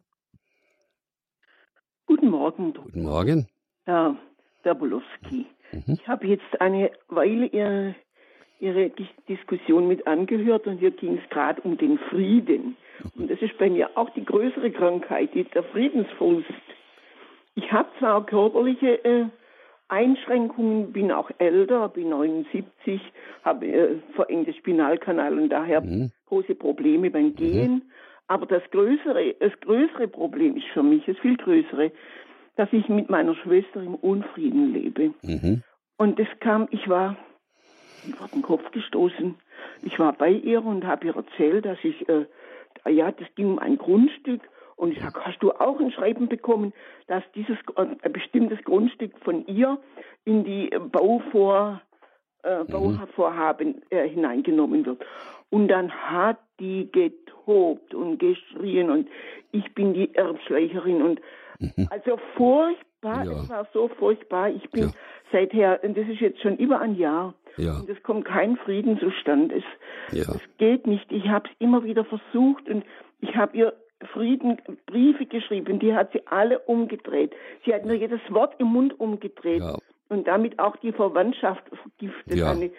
[2.14, 2.74] Guten Morgen.
[2.76, 3.48] Guten Morgen.
[3.86, 4.16] Herr
[4.62, 5.48] Werbolowski.
[5.72, 5.98] Mhm.
[6.00, 7.96] Ich habe jetzt eine Weile Ihre,
[8.60, 8.92] Ihre
[9.28, 12.78] Diskussion mit angehört und hier ging es gerade um den Frieden.
[13.18, 16.52] Und das ist bei mir auch die größere Krankheit, die, der Friedensverlust.
[17.56, 19.26] Ich habe zwar körperliche äh,
[19.88, 23.02] Einschränkungen, bin auch älter, bin 79,
[23.44, 26.12] habe äh, verengte Spinalkanal und daher mhm.
[26.28, 27.36] große Probleme beim mhm.
[27.36, 27.72] Gehen.
[27.72, 27.82] Mhm.
[28.28, 31.92] Aber das größere, das größere Problem ist für mich, das viel größere,
[32.56, 35.14] dass ich mit meiner Schwester im Unfrieden lebe.
[35.22, 35.64] Mhm.
[35.98, 37.18] Und das kam, ich war
[38.18, 39.36] vor den Kopf gestoßen.
[39.82, 42.26] Ich war bei ihr und habe ihr erzählt, dass ich, äh,
[42.90, 44.42] ja, das ging um ein Grundstück.
[44.76, 46.74] Und ich sage, hast du auch ein Schreiben bekommen,
[47.08, 49.78] dass dieses ein bestimmtes Grundstück von ihr
[50.26, 51.82] in die Bauvor,
[52.44, 52.68] äh, mhm.
[52.68, 55.04] Bauvorhaben äh, hineingenommen wird?
[55.50, 59.08] Und dann hat die getobt und geschrien und
[59.52, 61.22] ich bin die Erbschleicherin und
[61.60, 61.88] mhm.
[61.90, 63.32] also furchtbar, ja.
[63.34, 64.50] es war so furchtbar.
[64.50, 64.92] Ich bin ja.
[65.32, 67.78] seither, und das ist jetzt schon über ein Jahr, ja.
[67.78, 69.58] und es kommt kein Frieden zustande.
[69.58, 69.64] Es,
[70.18, 71.12] es geht nicht.
[71.12, 72.84] Ich habe es immer wieder versucht und
[73.22, 73.74] ich habe ihr
[74.12, 77.34] Frieden Briefe geschrieben, die hat sie alle umgedreht.
[77.66, 79.78] Sie hat mir jedes Wort im Mund umgedreht ja.
[80.10, 82.38] Und damit auch die Verwandtschaft vergiftet.
[82.38, 82.52] Ja.
[82.52, 82.72] Eine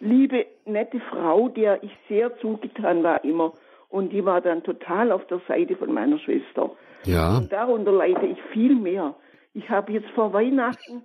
[0.00, 3.52] liebe, nette Frau, der ich sehr zugetan war immer.
[3.88, 6.70] Und die war dann total auf der Seite von meiner Schwester.
[7.04, 7.38] Ja.
[7.38, 9.14] Und darunter leide ich viel mehr.
[9.52, 11.02] Ich habe jetzt vor Weihnachten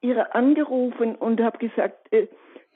[0.00, 2.26] ihre angerufen und habe gesagt, äh,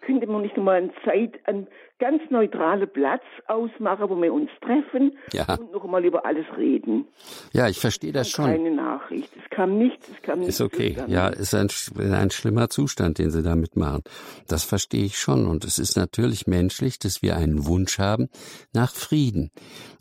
[0.01, 1.67] könnte man nicht mal eine Zeit, einen
[2.01, 5.55] ganz neutralen Platz ausmachen, wo wir uns treffen ja.
[5.55, 7.07] und noch mal über alles reden.
[7.53, 8.47] Ja, ich verstehe das schon.
[8.47, 9.31] Keine Nachricht.
[9.37, 10.55] Es kam nichts, es kam nichts.
[10.55, 10.97] Ist okay.
[11.07, 11.69] Ja, ist ein,
[12.13, 14.03] ein schlimmer Zustand, den Sie da mitmachen.
[14.49, 15.47] Das verstehe ich schon.
[15.47, 18.29] Und es ist natürlich menschlich, dass wir einen Wunsch haben
[18.73, 19.51] nach Frieden.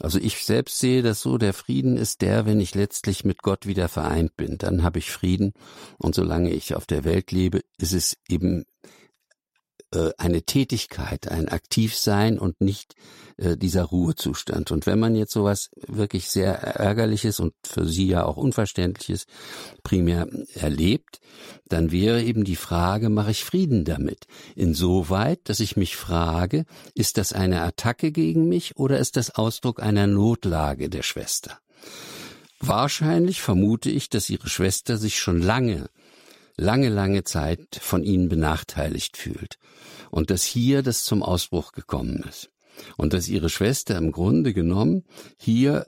[0.01, 3.67] Also ich selbst sehe das so, der Frieden ist der, wenn ich letztlich mit Gott
[3.67, 4.57] wieder vereint bin.
[4.57, 5.53] Dann habe ich Frieden.
[5.97, 8.63] Und solange ich auf der Welt lebe, ist es eben
[9.91, 12.95] äh, eine Tätigkeit, ein Aktivsein und nicht
[13.38, 14.71] äh, dieser Ruhezustand.
[14.71, 19.25] Und wenn man jetzt sowas wirklich sehr ärgerliches und für Sie ja auch unverständliches
[19.82, 21.19] primär erlebt,
[21.67, 24.28] dann wäre eben die Frage, mache ich Frieden damit?
[24.56, 29.82] Insoweit, dass ich mich frage, ist das eine Attacke gegen mich oder ist das Ausdruck
[29.82, 31.58] einer Notlage der Schwester?
[32.60, 35.89] Wahrscheinlich vermute ich, dass ihre Schwester sich schon lange
[36.60, 39.58] lange, lange Zeit von ihnen benachteiligt fühlt.
[40.12, 42.50] Und dass hier das zum Ausbruch gekommen ist.
[42.98, 45.04] Und dass ihre Schwester im Grunde genommen
[45.38, 45.86] hier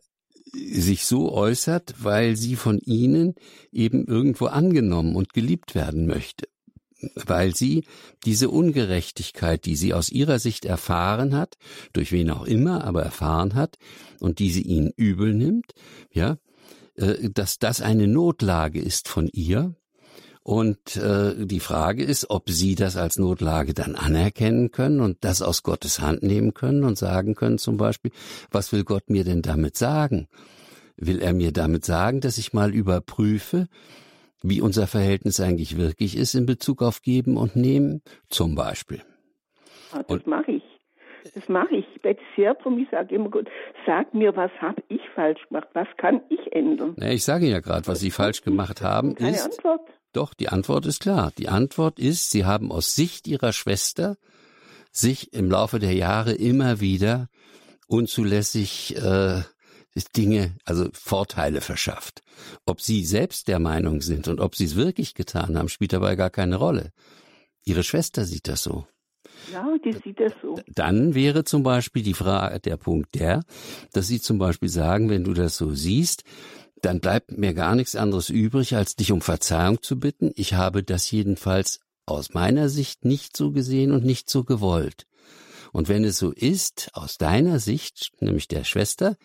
[0.54, 3.36] sich so äußert, weil sie von ihnen
[3.72, 6.48] eben irgendwo angenommen und geliebt werden möchte.
[7.16, 7.86] Weil sie
[8.26, 11.58] diese Ungerechtigkeit, die sie aus ihrer Sicht erfahren hat,
[11.94, 13.78] durch wen auch immer, aber erfahren hat,
[14.20, 15.72] und die sie ihnen übel nimmt,
[16.12, 16.38] ja,
[16.96, 19.76] äh, dass das eine Notlage ist von ihr,
[20.44, 25.42] und äh, die Frage ist, ob Sie das als Notlage dann anerkennen können und das
[25.42, 28.12] aus Gottes Hand nehmen können und sagen können zum Beispiel,
[28.50, 30.28] was will Gott mir denn damit sagen?
[30.98, 33.68] Will er mir damit sagen, dass ich mal überprüfe,
[34.42, 38.02] wie unser Verhältnis eigentlich wirklich ist in Bezug auf Geben und Nehmen?
[38.30, 39.04] Zum Beispiel.
[39.92, 40.64] Ah, das mache ich.
[41.36, 41.86] Das mache ich.
[41.96, 42.80] Ich bete sehr drum.
[42.80, 43.48] Ich sage immer gut,
[43.86, 45.68] sag mir, was habe ich falsch gemacht?
[45.74, 46.96] Was kann ich ändern?
[46.98, 49.46] Na, ich sage ja gerade, was Sie falsch gemacht haben, Keine ist.
[49.46, 49.82] Antwort.
[50.14, 51.32] Doch, die Antwort ist klar.
[51.38, 54.18] Die Antwort ist, Sie haben aus Sicht Ihrer Schwester
[54.92, 57.30] sich im Laufe der Jahre immer wieder
[57.88, 59.42] unzulässig äh,
[60.16, 62.22] Dinge, also Vorteile verschafft.
[62.66, 66.16] Ob Sie selbst der Meinung sind und ob Sie es wirklich getan haben, spielt dabei
[66.16, 66.92] gar keine Rolle.
[67.64, 68.88] Ihre Schwester sieht das so.
[69.52, 70.60] Ja, die sieht das so.
[70.68, 73.44] Dann wäre zum Beispiel die Frage, der Punkt der,
[73.92, 76.24] dass Sie zum Beispiel sagen, wenn du das so siehst,
[76.82, 80.32] dann bleibt mir gar nichts anderes übrig, als dich um Verzeihung zu bitten.
[80.36, 85.06] Ich habe das jedenfalls aus meiner Sicht nicht so gesehen und nicht so gewollt.
[85.72, 89.16] Und wenn es so ist, aus deiner Sicht, nämlich der Schwester,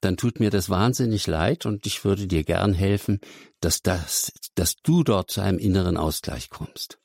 [0.00, 3.20] dann tut mir das wahnsinnig leid und ich würde dir gern helfen,
[3.60, 6.98] dass das, dass du dort zu einem inneren Ausgleich kommst.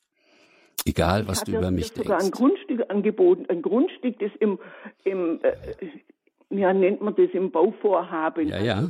[0.86, 2.26] Egal, was du über mich sogar denkst.
[2.26, 4.58] ein Grundstück angeboten, ein Grundstück, das im,
[5.04, 5.56] im äh,
[6.50, 8.48] ja, nennt man das im Bauvorhaben.
[8.48, 8.90] Ja, ja.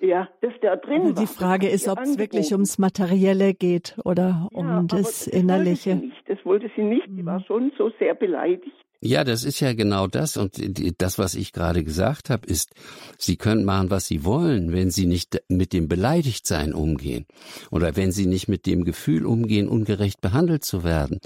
[0.00, 1.22] Ja, dass der drin Also war.
[1.22, 5.30] die Frage Das ist, ob es wirklich ums Materielle geht oder um ja, das Wollte
[5.30, 5.94] Innerliche.
[5.96, 6.16] sie nicht.
[6.28, 7.06] Das wollte sie nicht.
[7.14, 8.72] Sie war schon so sehr beleidigt.
[9.00, 10.36] Ja, das ist ja genau das.
[10.36, 10.54] Und
[11.00, 12.72] das, was ich gerade gesagt habe, ist,
[13.16, 17.26] Sie können machen, was Sie wollen, wenn Sie nicht mit dem Beleidigtsein umgehen
[17.70, 21.20] oder wenn Sie nicht mit dem Gefühl umgehen, ungerecht behandelt zu werden,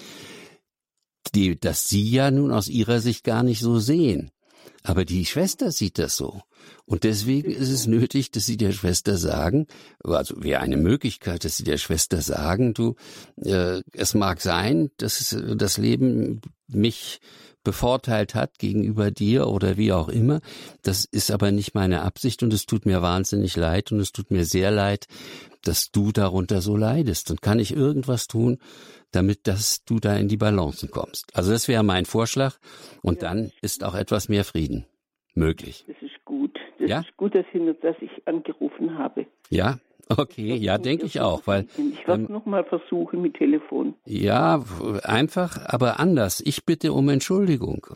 [1.35, 4.31] die, das Sie ja nun aus Ihrer Sicht gar nicht so sehen.
[4.85, 6.43] Aber die Schwester sieht das so.
[6.85, 9.67] Und deswegen ist es nötig, dass Sie der Schwester sagen,
[10.03, 12.97] also wäre eine Möglichkeit, dass Sie der Schwester sagen, du,
[13.37, 17.21] äh, es mag sein, dass das Leben mich
[17.65, 20.41] bevorteilt hat gegenüber dir oder wie auch immer.
[20.83, 24.31] Das ist aber nicht meine Absicht und es tut mir wahnsinnig leid und es tut
[24.31, 25.07] mir sehr leid,
[25.63, 27.31] dass du darunter so leidest.
[27.31, 28.59] Und kann ich irgendwas tun,
[29.13, 31.35] damit dass du da in die Balancen kommst?
[31.35, 32.57] Also das wäre mein Vorschlag
[33.01, 34.87] und dann ist auch etwas mehr Frieden
[35.35, 35.85] möglich.
[35.87, 36.12] Das ist.
[36.83, 37.01] Das Ja?
[37.01, 39.27] ist gut, dass, ich, dass ich angerufen habe.
[39.51, 39.79] Ja?
[40.09, 43.95] Okay, ja, denke ich auch, weil Ich werde ähm, nochmal versuchen mit Telefon.
[44.05, 44.63] Ja,
[45.05, 46.43] einfach, aber anders.
[46.45, 47.87] Ich bitte um Entschuldigung.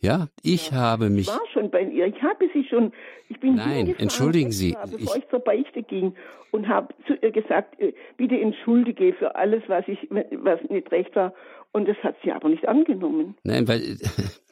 [0.00, 1.28] Ja, ich habe mich.
[1.28, 2.06] Ich war schon bei ihr.
[2.06, 2.92] Ich habe sie schon.
[3.28, 6.14] Ich bin Nein, entschuldigen Sie, Bevor ich- ich, zur Beichte ging
[6.50, 11.14] und habe zu ihr gesagt, äh, bitte entschuldige für alles, was ich, was nicht recht
[11.16, 11.32] war.
[11.72, 13.36] Und das hat sie aber nicht angenommen.
[13.44, 13.80] Nein, weil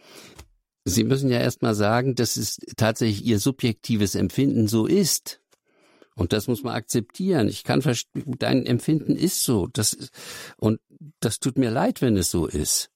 [0.89, 5.41] Sie müssen ja erstmal sagen, dass es tatsächlich Ihr subjektives Empfinden so ist.
[6.15, 7.49] Und das muss man akzeptieren.
[7.49, 9.67] Ich kann verstehen, dein Empfinden ist so.
[9.67, 9.97] Das
[10.57, 10.81] und
[11.19, 12.91] das tut mir leid, wenn es so ist.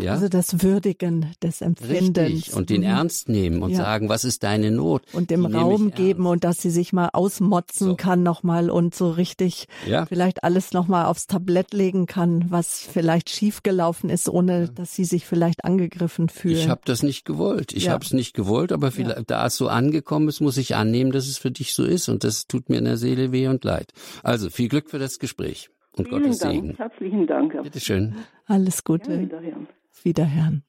[0.00, 0.12] Ja?
[0.12, 2.18] Also das Würdigen des Empfindens.
[2.30, 2.54] Richtig.
[2.54, 2.86] Und den Mhm.
[2.86, 3.78] ernst nehmen und Ja.
[3.78, 5.02] sagen, was ist deine Not?
[5.12, 6.32] und dem Raum geben ernst.
[6.32, 7.96] und dass sie sich mal ausmotzen So.
[7.96, 10.06] kann nochmal und so richtig Ja.
[10.06, 15.26] vielleicht alles nochmal aufs Tablett legen kann, was vielleicht schiefgelaufen ist, ohne dass sie sich
[15.26, 16.56] vielleicht angegriffen fühlen.
[16.56, 17.72] Ich habe das nicht gewollt.
[17.72, 17.92] Ich Ja.
[17.92, 21.26] habe es nicht gewollt, aber vielleicht, da es so angekommen ist, muss ich annehmen, dass
[21.26, 23.92] es für dich so ist und das tut mir in der Seele weh und leid.
[24.22, 26.54] Also viel Glück für das Gespräch und Vielen Gottes Dank.
[26.54, 26.76] Segen.
[26.76, 27.54] Herzlichen Dank.
[27.54, 28.14] Herr Bitteschön.
[28.46, 29.20] Alles Ja, Gute.
[29.20, 29.66] wiederhören.
[30.02, 30.64] Wiederhören.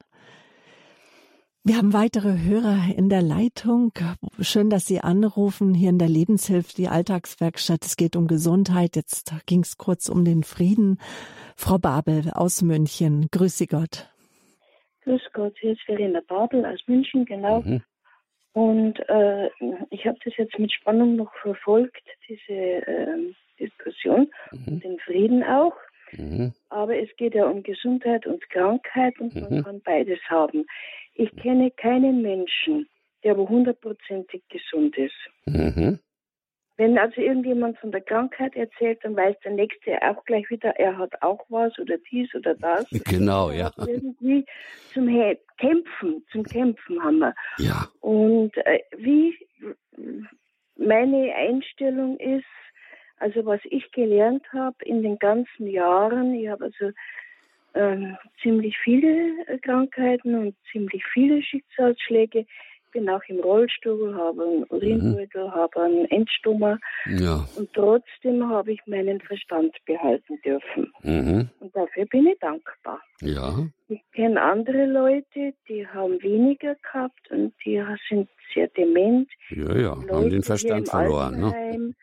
[1.63, 3.91] Wir haben weitere Hörer in der Leitung.
[4.39, 7.85] Schön, dass Sie anrufen hier in der Lebenshilfe, die Alltagswerkstatt.
[7.85, 8.95] Es geht um Gesundheit.
[8.95, 10.97] Jetzt ging es kurz um den Frieden.
[11.57, 13.27] Frau Babel aus München.
[13.31, 14.09] Grüß Sie Gott.
[15.03, 17.61] Grüß Gott, hier ist Verena Babel aus München, genau.
[17.61, 17.81] Mhm.
[18.53, 19.47] Und äh,
[19.91, 24.79] ich habe das jetzt mit Spannung noch verfolgt, diese ähm, Diskussion, Mhm.
[24.79, 25.75] den Frieden auch.
[26.11, 26.53] Mhm.
[26.69, 29.41] Aber es geht ja um Gesundheit und Krankheit und Mhm.
[29.49, 30.65] man kann beides haben.
[31.13, 32.87] Ich kenne keinen Menschen,
[33.23, 35.13] der aber hundertprozentig gesund ist.
[35.45, 35.99] Mhm.
[36.77, 40.97] Wenn also irgendjemand von der Krankheit erzählt, dann weiß der Nächste auch gleich wieder, er
[40.97, 42.87] hat auch was oder dies oder das.
[43.19, 43.69] Genau, ja.
[43.85, 44.45] Irgendwie
[44.93, 47.35] zum He Kämpfen, zum Kämpfen haben wir.
[47.57, 47.89] Ja.
[47.99, 49.35] Und äh, wie
[50.77, 52.45] meine Einstellung ist,
[53.19, 56.91] also was ich gelernt habe in den ganzen Jahren, ich habe also
[57.75, 62.39] ähm, ziemlich viele äh, Krankheiten und ziemlich viele Schicksalsschläge.
[62.39, 67.45] Ich bin auch im Rollstuhl, habe einen Urinbeutel, habe einen Endstummer Ja.
[67.55, 70.91] und trotzdem habe ich meinen Verstand behalten dürfen.
[71.03, 71.49] Mhm.
[71.59, 72.99] Und dafür bin ich dankbar.
[73.21, 73.67] Ja.
[73.89, 79.29] Ich kenne andere Leute, die haben weniger gehabt und die sind sehr dement.
[79.51, 79.93] Ja, ja.
[79.93, 81.93] Leute Haben den Verstand verloren, ne?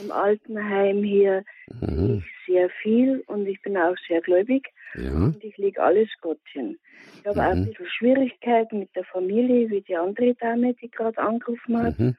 [0.00, 1.44] Im Altenheim hier
[1.80, 2.22] Mhm.
[2.46, 5.12] sehr viel und ich bin auch sehr gläubig Ja.
[5.12, 6.78] und ich lege alles Gott hin.
[7.20, 7.64] Ich habe auch ein Mhm.
[7.66, 11.98] bisschen Schwierigkeiten mit der Familie, wie die andere Dame, die gerade angerufen hat.
[11.98, 12.16] Mhm.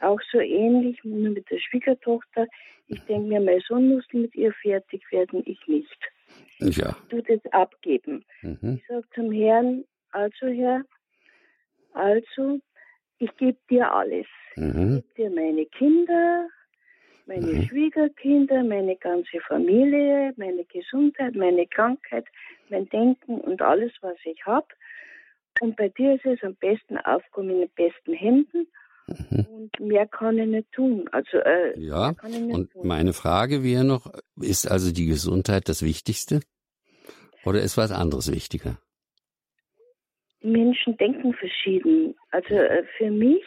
[0.00, 2.46] Auch so ähnlich, nur mit der Schwiegertochter.
[2.88, 5.98] Ich denke mir, mein Sohn muss mit ihr fertig werden, ich nicht.
[6.58, 6.96] Ja.
[7.04, 8.24] Ich tue das abgeben.
[8.42, 8.76] Mhm.
[8.80, 10.82] Ich sage zum Herrn, also Herr,
[11.92, 12.60] also
[13.18, 14.26] ich gebe dir alles.
[14.56, 14.98] Mhm.
[15.08, 16.48] Ich gebe dir meine Kinder,
[17.32, 17.62] meine mhm.
[17.68, 22.26] Schwiegerkinder, meine ganze Familie, meine Gesundheit, meine Krankheit,
[22.68, 24.66] mein Denken und alles, was ich habe.
[25.60, 28.66] Und bei dir ist es am besten aufkommen in den besten Händen.
[29.06, 29.46] Mhm.
[29.46, 31.08] Und mehr kann ich nicht tun.
[31.12, 32.86] Also, äh, ja, und tun.
[32.86, 36.40] meine Frage wäre noch, ist also die Gesundheit das Wichtigste?
[37.44, 38.78] Oder ist was anderes wichtiger?
[40.42, 42.14] Menschen denken verschieden.
[42.30, 43.44] Also äh, für mich,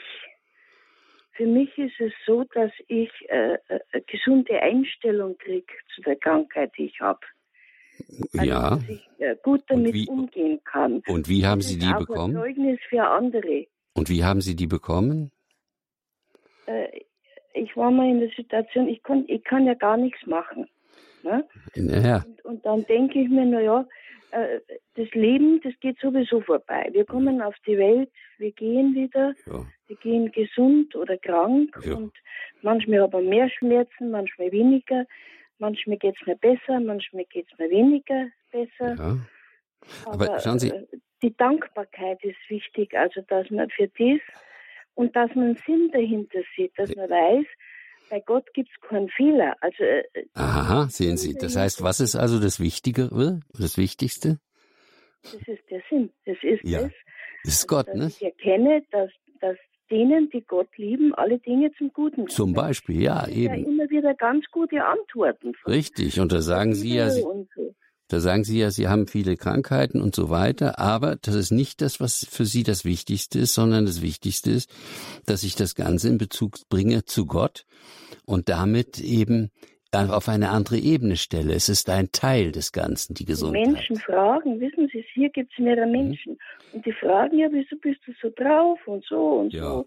[1.36, 6.16] für mich ist es so, dass ich äh, eine äh, gesunde Einstellung kriege zu der
[6.16, 7.20] Krankheit, die ich habe.
[8.34, 8.70] Also, ja.
[8.72, 11.02] Dass ich äh, gut damit wie, umgehen kann.
[11.08, 12.36] Und wie haben das Sie die auch bekommen?
[12.36, 13.68] Ein Zeugnis für andere.
[13.94, 15.32] Und wie haben Sie die bekommen?
[16.66, 16.88] Äh,
[17.54, 20.68] ich war mal in der Situation, ich, kon, ich kann ja gar nichts machen.
[21.24, 21.46] Ne?
[21.76, 22.24] Ja.
[22.26, 23.86] Und, und dann denke ich mir, naja,
[24.32, 24.60] äh,
[24.96, 26.90] das Leben, das geht sowieso vorbei.
[26.92, 29.66] Wir kommen auf die Welt, wir gehen wieder, ja.
[29.88, 31.96] wir gehen gesund oder krank ja.
[31.96, 32.14] und
[32.62, 35.06] manchmal haben wir mehr Schmerzen, manchmal weniger,
[35.60, 38.96] manchmal geht es mir besser, manchmal geht es mir weniger besser.
[38.96, 39.18] Ja.
[40.06, 40.70] Aber, Aber schauen Sie.
[40.70, 40.86] Äh,
[41.22, 44.22] die Dankbarkeit ist wichtig, also dass man für das
[44.96, 47.46] und dass man Sinn dahinter sieht, dass man weiß,
[48.10, 49.56] bei Gott gibt es keinen Fehler.
[49.62, 50.04] Also, äh,
[50.34, 51.34] Aha, sehen Sie.
[51.34, 54.40] Das heißt, was ist also das Wichtigere, das Wichtigste?
[55.24, 56.12] Das ist der Sinn.
[56.26, 56.84] Das ist ja.
[56.84, 56.92] das.
[57.44, 58.08] Das ist Gott, dass ne?
[58.08, 59.58] Ich erkenne, dass, dass
[59.92, 62.28] denen, die Gott lieben, alle Dinge zum Guten.
[62.28, 63.56] Zum Beispiel, ja, eben.
[63.56, 65.54] Ja, immer wieder ganz gute Antworten.
[65.68, 67.24] Richtig, und da sagen Sie ja, Sie,
[68.08, 71.82] da sagen Sie ja, Sie haben viele Krankheiten und so weiter, aber das ist nicht
[71.82, 74.70] das, was für Sie das Wichtigste ist, sondern das Wichtigste ist,
[75.26, 77.66] dass ich das Ganze in Bezug bringe zu Gott
[78.26, 79.52] und damit eben
[79.96, 81.54] auf eine andere Ebene stelle.
[81.54, 83.68] Es ist ein Teil des Ganzen, die Gesundheit.
[83.68, 85.92] Menschen fragen, wissen Sie, hier gibt es mehrere mhm.
[85.92, 86.34] Menschen.
[86.34, 86.38] Mhm.
[86.74, 89.64] Und die fragen ja, wieso bist du so drauf und so und ja.
[89.64, 89.86] so.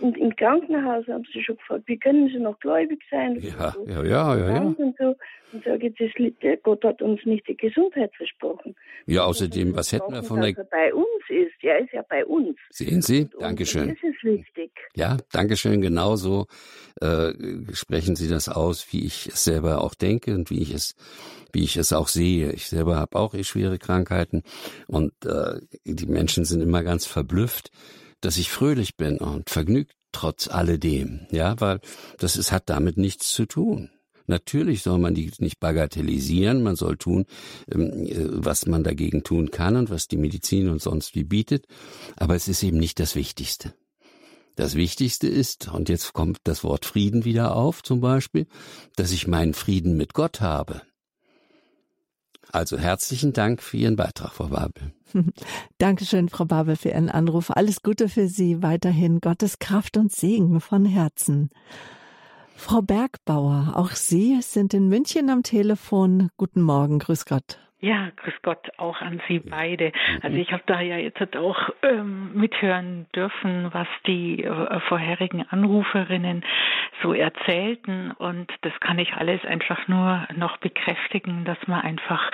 [0.00, 3.40] Und im Krankenhaus haben sie schon gefragt, wie können sie noch gläubig sein?
[3.40, 3.86] Ja, so.
[3.88, 4.60] ja, ja, ja, ja.
[4.60, 5.16] Und, so.
[5.52, 8.74] Und sage ich, Gott hat uns nicht die Gesundheit versprochen.
[9.06, 10.56] Ja, außerdem, was hätten wir von der...
[10.56, 12.56] Er bei uns ist, er ist ja bei uns.
[12.70, 13.88] Sehen Sie, und Dankeschön.
[13.88, 14.70] Das ist wichtig.
[14.94, 16.46] Ja, Dankeschön, genauso
[17.00, 17.32] äh,
[17.72, 20.94] sprechen Sie das aus, wie ich es selber auch denke und wie ich es
[21.52, 22.52] wie ich es auch sehe.
[22.52, 24.42] Ich selber habe auch eh schwere Krankheiten
[24.86, 27.70] und äh, die Menschen sind immer ganz verblüfft,
[28.20, 31.26] dass ich fröhlich bin und vergnügt trotz alledem.
[31.30, 31.80] Ja, weil
[32.18, 33.90] das ist, hat damit nichts zu tun.
[34.28, 37.24] Natürlich soll man die nicht bagatellisieren, man soll tun,
[37.72, 41.66] ähm, äh, was man dagegen tun kann und was die Medizin uns sonst wie bietet,
[42.16, 43.74] aber es ist eben nicht das Wichtigste.
[44.54, 48.46] Das Wichtigste ist, und jetzt kommt das Wort Frieden wieder auf zum Beispiel,
[48.96, 50.82] dass ich meinen Frieden mit Gott habe.
[52.50, 54.92] Also herzlichen Dank für Ihren Beitrag, Frau Babel.
[55.78, 57.50] Dankeschön, Frau Babel, für Ihren Anruf.
[57.50, 59.20] Alles Gute für Sie weiterhin.
[59.20, 61.50] Gottes Kraft und Segen von Herzen.
[62.60, 66.28] Frau Bergbauer, auch Sie sind in München am Telefon.
[66.36, 67.67] Guten Morgen, grüß Gott.
[67.80, 69.92] Ja, grüß Gott auch an Sie beide.
[70.22, 76.44] Also ich habe da ja jetzt auch ähm, mithören dürfen, was die äh, vorherigen Anruferinnen
[77.02, 82.32] so erzählten und das kann ich alles einfach nur noch bekräftigen, dass man einfach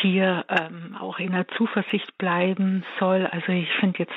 [0.00, 3.26] hier ähm, auch in der Zuversicht bleiben soll.
[3.26, 4.14] Also ich finde jetzt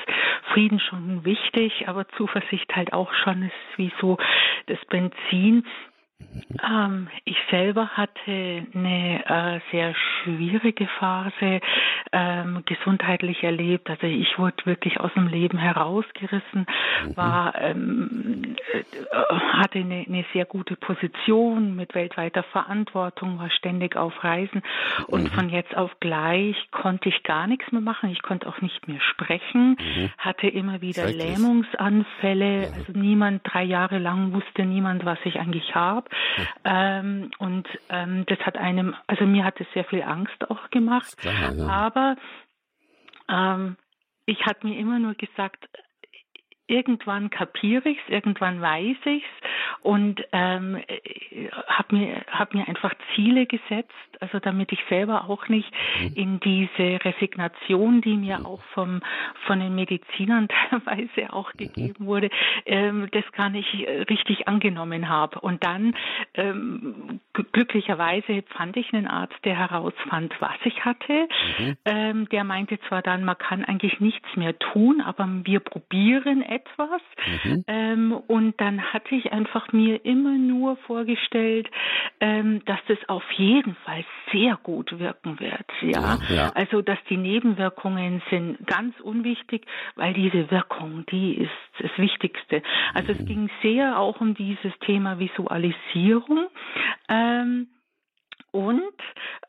[0.54, 4.16] Frieden schon wichtig, aber Zuversicht halt auch schon ist wie so
[4.66, 5.64] das Benzin,
[6.62, 11.60] ähm, ich selber hatte eine äh, sehr schwierige Phase
[12.12, 13.88] ähm, gesundheitlich erlebt.
[13.88, 16.66] Also ich wurde wirklich aus dem Leben herausgerissen,
[17.04, 17.16] mhm.
[17.16, 18.82] war ähm, äh,
[19.52, 24.62] hatte eine, eine, sehr gute Position mit weltweiter Verantwortung, war ständig auf Reisen
[25.06, 25.28] und mhm.
[25.28, 28.10] von jetzt auf gleich konnte ich gar nichts mehr machen.
[28.10, 30.10] Ich konnte auch nicht mehr sprechen, mhm.
[30.18, 32.72] hatte immer wieder Lähmungsanfälle.
[32.74, 36.08] Also niemand drei Jahre lang wusste niemand, was ich eigentlich habe.
[36.64, 41.16] Ähm, und ähm, das hat einem, also mir hat es sehr viel Angst auch gemacht.
[41.18, 41.66] Klar, ja.
[41.66, 42.16] Aber
[43.28, 43.76] ähm,
[44.26, 45.68] ich hatte mir immer nur gesagt,
[46.66, 49.50] irgendwann kapiere ich es, irgendwann weiß ich es
[49.82, 50.78] und ähm,
[51.66, 55.70] habe mir, hab mir einfach Ziele gesetzt, also damit ich selber auch nicht
[56.00, 56.12] mhm.
[56.14, 58.46] in diese Resignation, die mir mhm.
[58.46, 59.00] auch vom,
[59.46, 61.58] von den Medizinern teilweise auch mhm.
[61.58, 62.30] gegeben wurde,
[62.66, 65.40] ähm, das gar nicht äh, richtig angenommen habe.
[65.40, 65.94] Und dann
[66.34, 71.28] ähm, glücklicherweise fand ich einen Arzt, der herausfand, was ich hatte.
[71.58, 71.76] Mhm.
[71.84, 77.02] Ähm, der meinte zwar dann, man kann eigentlich nichts mehr tun, aber wir probieren etwas.
[77.44, 77.64] Mhm.
[77.66, 81.68] Ähm, und dann hatte ich einfach mir immer nur vorgestellt,
[82.20, 85.66] ähm, dass das auf jeden Fall sehr gut wirken wird.
[85.80, 86.18] Ja?
[86.28, 86.52] ja, ja.
[86.54, 89.66] also dass die Nebenwirkungen sind ganz unwichtig,
[89.96, 92.62] weil diese Wirkung, die ist das Wichtigste.
[92.94, 93.18] Also mhm.
[93.18, 96.46] es ging sehr auch um dieses Thema Visualisierung.
[97.08, 97.68] Ähm,
[98.52, 98.82] und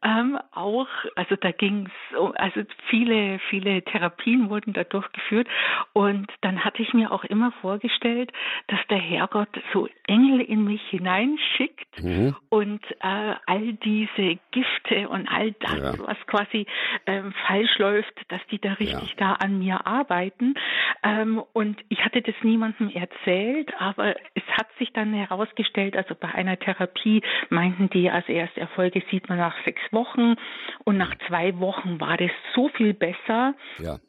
[0.02, 5.48] ähm, auch, also da ging es, also viele, viele Therapien wurden da durchgeführt
[5.92, 8.32] und dann hatte ich mir auch immer vorgestellt,
[8.68, 12.36] dass der Herrgott so Engel in mich hineinschickt mhm.
[12.48, 16.08] und äh, all diese Gifte und all das, ja.
[16.08, 16.66] was quasi
[17.06, 19.16] ähm, falsch läuft, dass die da richtig ja.
[19.18, 20.56] da an mir arbeiten.
[21.04, 26.30] Ähm, und ich hatte das niemandem erzählt, aber es hat sich dann herausgestellt, also bei
[26.30, 30.36] einer Therapie meinten die als erst Erfolg Erfolge sieht man nach sechs Wochen
[30.84, 33.56] und nach zwei Wochen war das so viel besser.
[33.80, 34.00] Ja.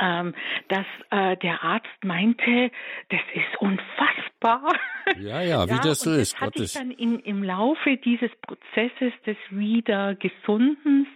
[0.00, 0.34] Ähm,
[0.68, 2.72] dass äh, der Arzt meinte,
[3.10, 4.72] das ist unfassbar.
[5.20, 6.34] Ja, ja, wie ja, das so ist.
[6.34, 11.06] Das hatte ich dann in, im Laufe dieses Prozesses des Wiedergesundens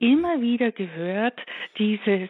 [0.00, 1.38] immer wieder gehört,
[1.78, 2.28] dieses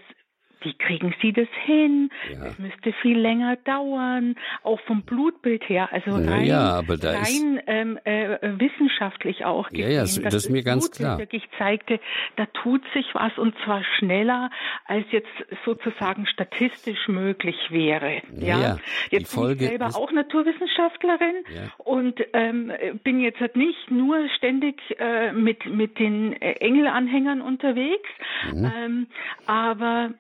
[0.61, 2.11] wie kriegen Sie das hin?
[2.33, 2.45] Ja.
[2.45, 8.39] Das müsste viel länger dauern, auch vom Blutbild her, also rein, ja, rein ähm, äh,
[8.59, 11.19] wissenschaftlich auch gesehen, ja, ja, das, das ist mir ganz Blutbild klar.
[11.19, 12.01] wirklich zeigte,
[12.37, 14.51] da tut sich was und zwar schneller,
[14.87, 15.29] als jetzt
[15.65, 18.23] sozusagen statistisch möglich wäre.
[18.33, 18.79] Ja, ja
[19.11, 21.45] jetzt bin ich selber auch Naturwissenschaftlerin
[21.79, 22.73] und ähm,
[23.05, 28.09] bin jetzt halt nicht nur ständig äh, mit mit den äh, Engelanhängern unterwegs,
[28.53, 28.73] mhm.
[28.77, 29.07] ähm,
[29.47, 30.11] aber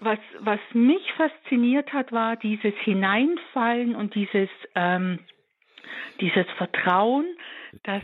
[0.00, 5.20] was, was mich fasziniert hat, war dieses Hineinfallen und dieses, ähm,
[6.20, 7.26] dieses Vertrauen,
[7.82, 8.02] dass,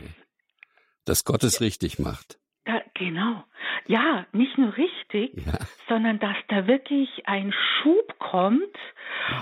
[1.05, 2.39] dass Gott es richtig macht.
[2.65, 3.43] Da, genau.
[3.87, 5.53] Ja, nicht nur richtig, ja.
[5.89, 8.77] sondern dass da wirklich ein Schub kommt.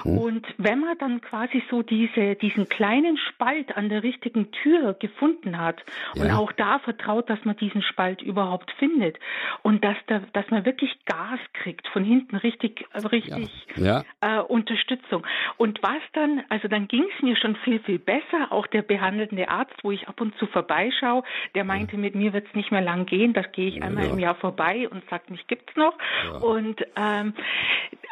[0.03, 0.17] Mhm.
[0.17, 5.59] Und wenn man dann quasi so diese, diesen kleinen Spalt an der richtigen Tür gefunden
[5.59, 5.83] hat
[6.15, 6.23] ja.
[6.23, 9.19] und auch da vertraut, dass man diesen Spalt überhaupt findet
[9.61, 14.03] und dass, da, dass man wirklich Gas kriegt, von hinten richtig, richtig ja.
[14.21, 15.25] Äh, Unterstützung.
[15.57, 18.51] Und was dann, also dann ging es mir schon viel, viel besser.
[18.51, 22.47] Auch der behandelnde Arzt, wo ich ab und zu vorbeischaue, der meinte, mit mir wird
[22.47, 25.45] es nicht mehr lang gehen, das gehe ich einmal im Jahr vorbei und sagt, mich
[25.45, 25.93] gibt's noch.
[26.23, 26.37] Ja.
[26.37, 27.33] Und ähm,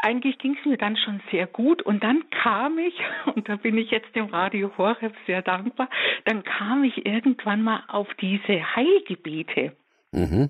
[0.01, 1.81] eigentlich ging es mir dann schon sehr gut.
[1.81, 2.93] Und dann kam ich,
[3.35, 5.89] und da bin ich jetzt dem Radio Horeb sehr dankbar,
[6.25, 9.73] dann kam ich irgendwann mal auf diese Heilgebete.
[10.11, 10.49] Mhm.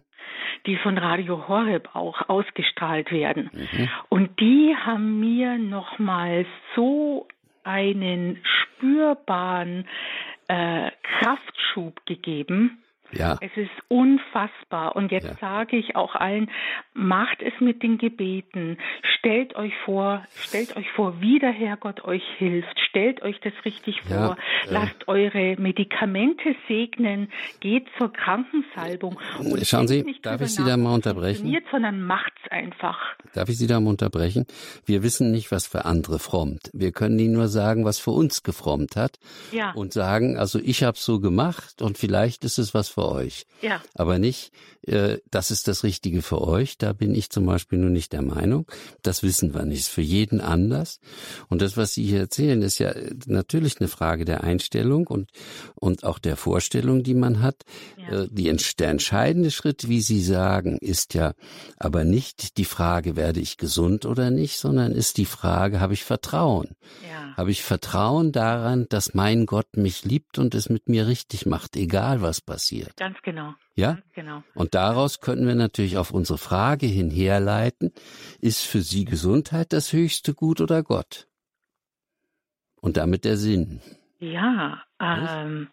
[0.65, 3.49] die von Radio Horeb auch ausgestrahlt werden.
[3.51, 3.89] Mhm.
[4.07, 6.45] Und die haben mir nochmal
[6.77, 7.27] so
[7.65, 9.85] einen spürbaren
[10.47, 12.81] äh, Kraftschub gegeben,
[13.11, 13.37] ja.
[13.41, 14.95] Es ist unfassbar.
[14.95, 15.37] Und jetzt ja.
[15.39, 16.49] sage ich auch allen,
[16.93, 18.77] macht es mit den Gebeten.
[19.17, 22.79] Stellt euch vor, stellt euch vor, wie der Herrgott euch hilft.
[22.89, 24.15] Stellt euch das richtig vor.
[24.15, 24.37] Ja.
[24.69, 27.31] Lasst eure Medikamente segnen.
[27.59, 29.19] Geht zur Krankensalbung.
[29.39, 31.55] Und Schauen Sie, darf ich Sie da mal unterbrechen?
[31.71, 32.97] Sondern macht's einfach.
[33.33, 34.45] Darf ich Sie da mal unterbrechen?
[34.85, 36.71] Wir wissen nicht, was für andere frommt.
[36.73, 39.19] Wir können Ihnen nur sagen, was für uns gefrommt hat.
[39.51, 39.71] Ja.
[39.71, 43.45] Und sagen, also ich habe so gemacht und vielleicht ist es was für euch.
[43.61, 43.81] Ja.
[43.93, 44.51] Aber nicht,
[44.89, 46.77] äh, das ist das Richtige für euch.
[46.77, 48.65] Da bin ich zum Beispiel nur nicht der Meinung.
[49.01, 49.79] Das wissen wir nicht.
[49.79, 50.99] Ist für jeden anders.
[51.47, 52.93] Und das, was Sie hier erzählen, ist ja
[53.25, 55.31] natürlich eine Frage der Einstellung und,
[55.75, 57.63] und auch der Vorstellung, die man hat.
[57.97, 58.23] Ja.
[58.23, 61.33] Äh, die, der entscheidende Schritt, wie Sie sagen, ist ja
[61.77, 66.03] aber nicht die Frage, werde ich gesund oder nicht, sondern ist die Frage, habe ich
[66.03, 66.75] Vertrauen?
[67.07, 67.35] Ja.
[67.37, 71.75] Habe ich Vertrauen daran, dass mein Gott mich liebt und es mit mir richtig macht,
[71.75, 72.88] egal was passiert?
[72.89, 72.97] Passiert.
[72.97, 73.53] Ganz genau.
[73.75, 73.93] Ja?
[73.93, 74.43] Ganz genau.
[74.53, 77.91] Und daraus könnten wir natürlich auf unsere Frage hin herleiten,
[78.39, 81.27] ist für Sie Gesundheit das höchste Gut oder Gott?
[82.81, 83.81] Und damit der Sinn.
[84.19, 85.69] Ja, ähm,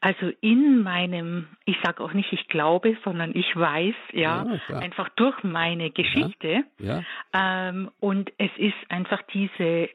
[0.00, 5.08] also in meinem, ich sage auch nicht, ich glaube, sondern ich weiß, ja, ja einfach
[5.16, 6.64] durch meine Geschichte.
[6.78, 7.02] Ja,
[7.32, 7.68] ja.
[7.68, 9.88] Ähm, und es ist einfach diese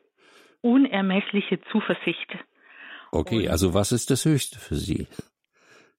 [0.62, 2.28] unermessliche Zuversicht.
[3.12, 5.08] Okay, und, also was ist das Höchste für Sie?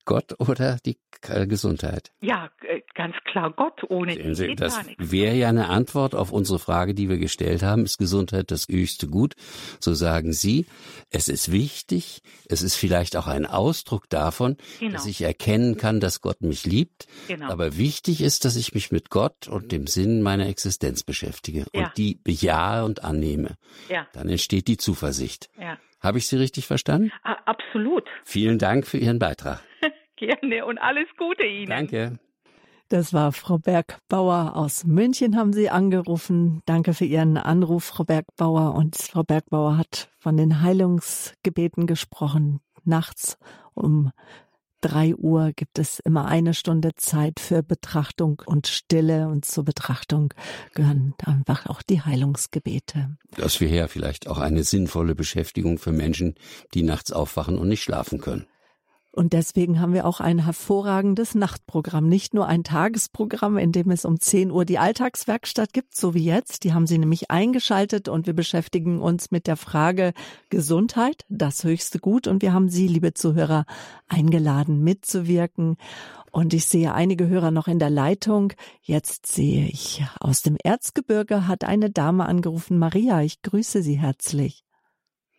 [0.04, 2.10] Gott oder die Gesundheit?
[2.20, 3.84] Ja, äh, ganz klar Gott.
[3.88, 7.84] Ohne Sehen Sie, das wäre ja eine Antwort auf unsere Frage, die wir gestellt haben.
[7.84, 9.34] Ist Gesundheit das höchste Gut?
[9.78, 10.66] So sagen Sie,
[11.10, 12.22] es ist wichtig.
[12.48, 14.92] Es ist vielleicht auch ein Ausdruck davon, genau.
[14.92, 17.06] dass ich erkennen kann, dass Gott mich liebt.
[17.28, 17.50] Genau.
[17.50, 21.84] Aber wichtig ist, dass ich mich mit Gott und dem Sinn meiner Existenz beschäftige ja.
[21.84, 23.56] und die bejahe und annehme.
[23.88, 24.06] Ja.
[24.12, 25.50] Dann entsteht die Zuversicht.
[25.58, 25.78] Ja.
[26.00, 27.12] Habe ich Sie richtig verstanden?
[27.22, 28.04] Absolut.
[28.24, 29.62] Vielen Dank für Ihren Beitrag.
[30.22, 31.70] Gerne und alles Gute Ihnen.
[31.70, 32.18] Danke.
[32.88, 36.60] Das war Frau Bergbauer aus München, haben Sie angerufen.
[36.66, 38.74] Danke für Ihren Anruf, Frau Bergbauer.
[38.74, 43.36] Und Frau Bergbauer hat von den Heilungsgebeten gesprochen, nachts
[43.74, 44.12] um
[44.80, 50.34] drei Uhr gibt es immer eine Stunde Zeit für Betrachtung und Stille und zur Betrachtung
[50.74, 53.16] gehören einfach auch die Heilungsgebete.
[53.36, 56.34] Das wäre ja vielleicht auch eine sinnvolle Beschäftigung für Menschen,
[56.74, 58.46] die nachts aufwachen und nicht schlafen können.
[59.14, 64.06] Und deswegen haben wir auch ein hervorragendes Nachtprogramm, nicht nur ein Tagesprogramm, in dem es
[64.06, 66.64] um 10 Uhr die Alltagswerkstatt gibt, so wie jetzt.
[66.64, 70.14] Die haben Sie nämlich eingeschaltet und wir beschäftigen uns mit der Frage
[70.48, 72.26] Gesundheit, das höchste Gut.
[72.26, 73.66] Und wir haben Sie, liebe Zuhörer,
[74.08, 75.76] eingeladen, mitzuwirken.
[76.30, 78.54] Und ich sehe einige Hörer noch in der Leitung.
[78.80, 82.78] Jetzt sehe ich aus dem Erzgebirge hat eine Dame angerufen.
[82.78, 84.64] Maria, ich grüße Sie herzlich.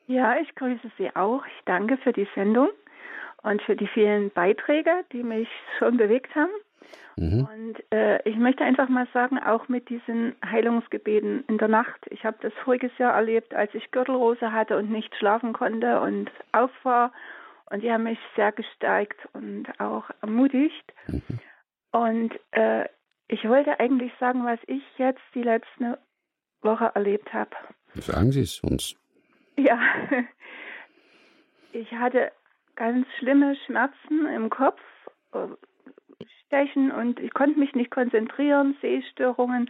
[0.05, 1.43] Ja, ich grüße Sie auch.
[1.47, 2.67] Ich danke für die Sendung
[3.43, 6.51] und für die vielen Beiträge, die mich schon bewegt haben.
[7.15, 7.47] Mhm.
[7.53, 11.99] Und äh, ich möchte einfach mal sagen, auch mit diesen Heilungsgebeten in der Nacht.
[12.09, 16.31] Ich habe das voriges Jahr erlebt, als ich Gürtelrose hatte und nicht schlafen konnte und
[16.51, 17.11] auf war.
[17.69, 20.93] Und die haben mich sehr gestärkt und auch ermutigt.
[21.07, 21.21] Mhm.
[21.91, 22.85] Und äh,
[23.27, 25.99] ich wollte eigentlich sagen, was ich jetzt die letzte
[26.61, 27.51] Woche erlebt habe.
[27.95, 28.95] Sagen Sie es uns.
[29.55, 29.79] Ja,
[31.71, 32.31] ich hatte
[32.75, 34.81] ganz schlimme Schmerzen im Kopf,
[35.33, 35.47] äh,
[36.47, 39.69] Stechen und ich konnte mich nicht konzentrieren, Sehstörungen.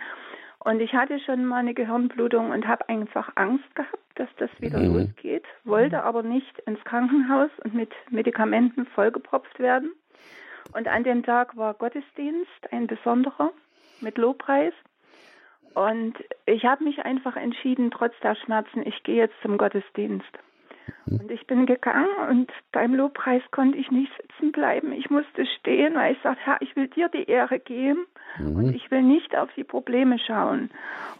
[0.60, 4.80] Und ich hatte schon mal eine Gehirnblutung und habe einfach Angst gehabt, dass das wieder
[4.80, 4.96] mhm.
[4.96, 9.92] losgeht, wollte aber nicht ins Krankenhaus und mit Medikamenten vollgepropft werden.
[10.74, 13.52] Und an dem Tag war Gottesdienst, ein besonderer,
[14.00, 14.74] mit Lobpreis.
[15.74, 20.32] Und ich habe mich einfach entschieden, trotz der Schmerzen, ich gehe jetzt zum Gottesdienst.
[21.06, 24.94] Und ich bin gegangen und beim Lobpreis konnte ich nicht sitzen bleiben.
[24.94, 28.06] Ich musste stehen, weil ich sagte, Herr, ich will dir die Ehre geben
[28.40, 28.56] mhm.
[28.56, 30.70] und ich will nicht auf die Probleme schauen.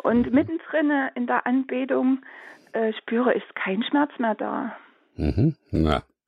[0.02, 2.20] Und mittendrin in der Anbetung
[2.72, 4.76] äh, spüre ich kein Schmerz mehr da.
[5.16, 5.56] Mhm.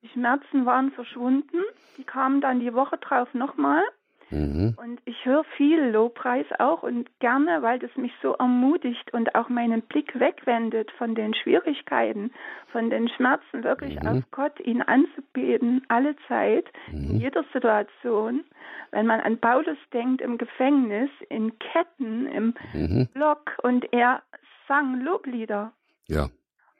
[0.03, 1.63] Die Schmerzen waren verschwunden.
[1.97, 3.81] Die kamen dann die Woche drauf nochmal.
[4.29, 4.75] Mhm.
[4.77, 9.49] Und ich höre viel Lobpreis auch und gerne, weil das mich so ermutigt und auch
[9.49, 12.31] meinen Blick wegwendet von den Schwierigkeiten,
[12.71, 14.07] von den Schmerzen, wirklich mhm.
[14.07, 17.11] auf Gott, ihn anzubeten, alle Zeit, mhm.
[17.11, 18.43] in jeder Situation.
[18.91, 23.07] Wenn man an Paulus denkt, im Gefängnis, in Ketten, im mhm.
[23.13, 24.23] Block und er
[24.67, 25.71] sang Loblieder.
[26.07, 26.29] Ja.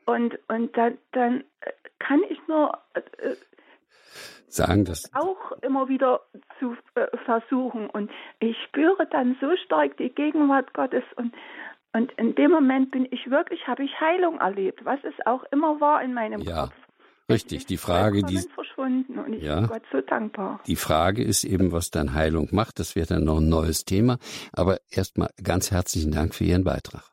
[0.06, 1.44] Und, und dann, dann
[2.00, 3.36] kann ich nur äh,
[4.48, 6.22] sagen, dass auch immer wieder
[6.60, 7.90] zu äh, versuchen.
[7.90, 11.34] Und ich spüre dann so stark die Gegenwart Gottes und
[11.94, 15.80] und in dem Moment bin ich wirklich, habe ich Heilung erlebt, was es auch immer
[15.80, 16.64] war in meinem ja.
[16.64, 16.74] Kopf.
[17.32, 20.60] Richtig, die Frage, die verschwunden und ich ja, bin Gott so dankbar.
[20.68, 22.80] Die Frage ist eben, was dann Heilung macht.
[22.80, 24.18] Das wird dann noch ein neues Thema.
[24.52, 27.04] Aber erstmal ganz herzlichen Dank für Ihren Beitrag.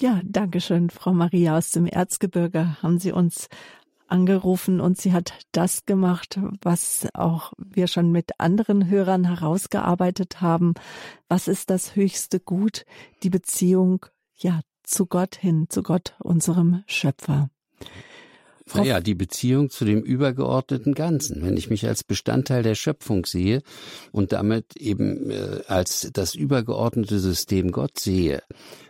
[0.00, 2.82] Ja, danke schön, Frau Maria aus dem Erzgebirge.
[2.82, 3.48] Haben Sie uns
[4.08, 10.74] angerufen und sie hat das gemacht, was auch wir schon mit anderen Hörern herausgearbeitet haben.
[11.28, 12.84] Was ist das höchste Gut?
[13.22, 14.06] Die Beziehung,
[14.36, 17.50] ja, zu Gott hin, zu Gott, unserem Schöpfer.
[18.74, 21.42] Naja, die Beziehung zu dem übergeordneten Ganzen.
[21.42, 23.62] Wenn ich mich als Bestandteil der Schöpfung sehe
[24.12, 28.42] und damit eben äh, als das übergeordnete System Gott sehe,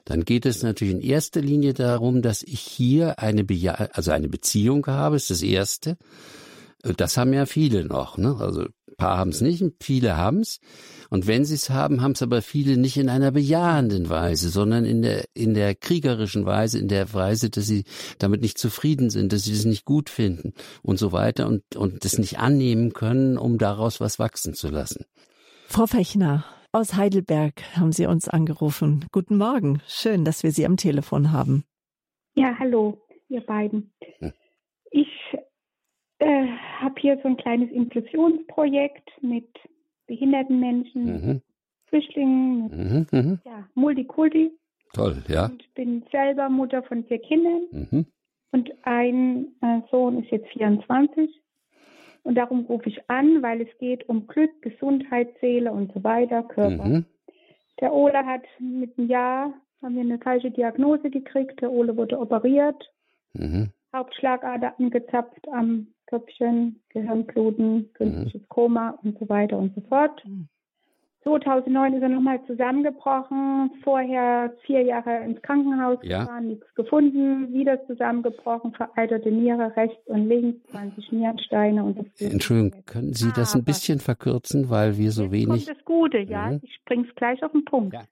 [0.04, 4.28] dann geht es natürlich in erster Linie darum, dass ich hier eine, Beja also eine
[4.28, 5.96] Beziehung habe, ist das Erste.
[6.82, 8.18] Das haben ja viele noch.
[8.18, 8.36] Ne?
[8.38, 8.66] Also
[8.98, 10.60] paar haben es nicht, viele haben es.
[11.08, 14.84] Und wenn sie es haben, haben es aber viele nicht in einer bejahenden Weise, sondern
[14.84, 17.84] in der, in der kriegerischen Weise, in der Weise, dass sie
[18.18, 22.04] damit nicht zufrieden sind, dass sie das nicht gut finden und so weiter und, und
[22.04, 25.06] das nicht annehmen können, um daraus was wachsen zu lassen.
[25.68, 29.06] Frau Fechner, aus Heidelberg haben Sie uns angerufen.
[29.12, 29.80] Guten Morgen.
[29.86, 31.64] Schön, dass wir Sie am Telefon haben.
[32.34, 33.92] Ja, hallo, ihr beiden.
[34.18, 34.32] Hm.
[34.90, 35.08] Ich
[36.18, 36.46] äh,
[36.80, 39.48] habe hier so ein kleines Inklusionsprojekt mit
[40.06, 41.42] behinderten Menschen, mhm.
[41.86, 43.38] Flüchtlingen, mhm, mhm.
[43.44, 44.50] ja, Multikulti.
[44.94, 45.46] Toll, ja.
[45.46, 47.62] Und bin selber Mutter von vier Kindern.
[47.70, 48.06] Mhm.
[48.50, 51.30] Und ein äh, Sohn ist jetzt 24.
[52.22, 56.42] Und darum rufe ich an, weil es geht um Glück, Gesundheit, Seele und so weiter,
[56.42, 56.84] Körper.
[56.84, 57.04] Mhm.
[57.80, 61.60] Der Ole hat mit einem Jahr, haben wir eine falsche Diagnose gekriegt.
[61.60, 62.90] Der Ole wurde operiert.
[63.34, 63.70] Mhm.
[63.94, 68.48] Hauptschlagader angezapft am Köpfchen, Gehirnbluten, künstliches mhm.
[68.48, 70.22] Koma und so weiter und so fort.
[71.22, 76.20] 2009 ist er nochmal zusammengebrochen, vorher vier Jahre ins Krankenhaus ja.
[76.20, 82.82] gefahren, nichts gefunden, wieder zusammengebrochen, vereiterte Niere rechts und links, 20 Nierensteine und das Entschuldigung,
[82.86, 85.66] können Sie das ein bisschen verkürzen, weil wir so wenig.
[85.66, 86.52] Kommt das Gute, ja.
[86.52, 86.60] Mhm.
[86.62, 87.94] Ich bring's gleich auf den Punkt.
[87.94, 88.04] Ja.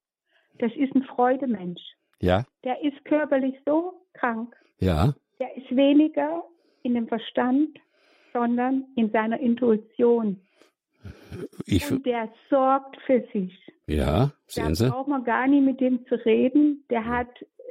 [0.58, 1.80] Das ist ein Freudemensch.
[2.20, 2.44] Ja.
[2.64, 4.54] Der ist körperlich so krank.
[4.78, 5.14] Ja.
[5.38, 6.44] Der ist weniger
[6.82, 7.78] in dem Verstand
[8.36, 10.40] sondern in seiner Intuition.
[11.64, 13.58] Ich, und der sorgt für sich.
[13.86, 14.84] Ja, sehen Sie.
[14.84, 16.84] Da braucht man gar nicht mit dem zu reden.
[16.90, 17.28] Der hat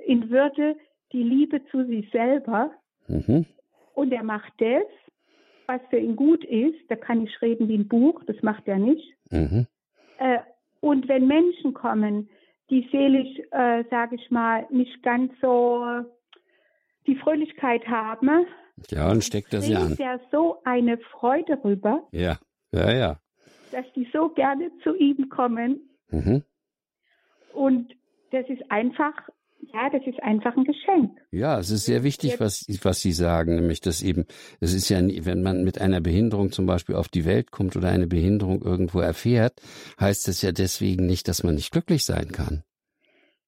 [0.07, 0.75] in Würde
[1.11, 2.71] die Liebe zu sich selber.
[3.07, 3.45] Mhm.
[3.93, 4.83] Und er macht das,
[5.67, 6.79] was für ihn gut ist.
[6.89, 9.13] Da kann ich reden wie ein Buch, das macht er nicht.
[9.29, 9.67] Mhm.
[10.17, 10.39] Äh,
[10.79, 12.29] und wenn Menschen kommen,
[12.69, 15.85] die seelisch, äh, sage ich mal, nicht ganz so
[17.05, 18.47] die Fröhlichkeit haben,
[18.89, 19.95] ja, und steckt er sie an.
[19.97, 22.07] ja so eine Freude rüber.
[22.11, 22.37] Ja,
[22.71, 23.19] ja, ja.
[23.71, 25.89] Dass die so gerne zu ihm kommen.
[26.09, 26.43] Mhm.
[27.53, 27.93] Und
[28.31, 29.13] das ist einfach,
[29.73, 31.17] ja, das ist einfach ein Geschenk.
[31.31, 34.25] Ja, es ist sehr wichtig, was, was Sie sagen, nämlich, dass eben,
[34.59, 37.89] es ist ja, wenn man mit einer Behinderung zum Beispiel auf die Welt kommt oder
[37.89, 39.61] eine Behinderung irgendwo erfährt,
[39.99, 42.63] heißt es ja deswegen nicht, dass man nicht glücklich sein kann.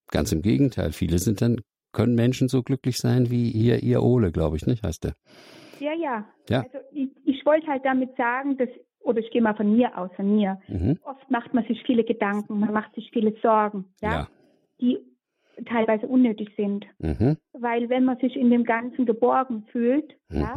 [0.10, 1.62] Ganz im Gegenteil, viele sind dann
[1.98, 5.14] können Menschen so glücklich sein wie hier ihr Ole, glaube ich, nicht, heißt der?
[5.80, 6.26] Ja, ja.
[6.48, 6.60] ja.
[6.62, 8.70] Also ich, ich wollte halt damit sagen, dass,
[9.00, 10.60] oder ich gehe mal von mir aus, von mir.
[10.68, 11.00] Mhm.
[11.04, 14.28] Oft macht man sich viele Gedanken, man macht sich viele Sorgen, ja, ja.
[14.80, 15.00] die
[15.66, 16.86] teilweise unnötig sind.
[17.00, 17.38] Mhm.
[17.54, 20.40] Weil wenn man sich in dem Ganzen geborgen fühlt, mhm.
[20.40, 20.56] ja,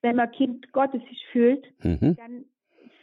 [0.00, 2.16] wenn man Kind Gottes sich fühlt, Mhm.
[2.16, 2.44] dann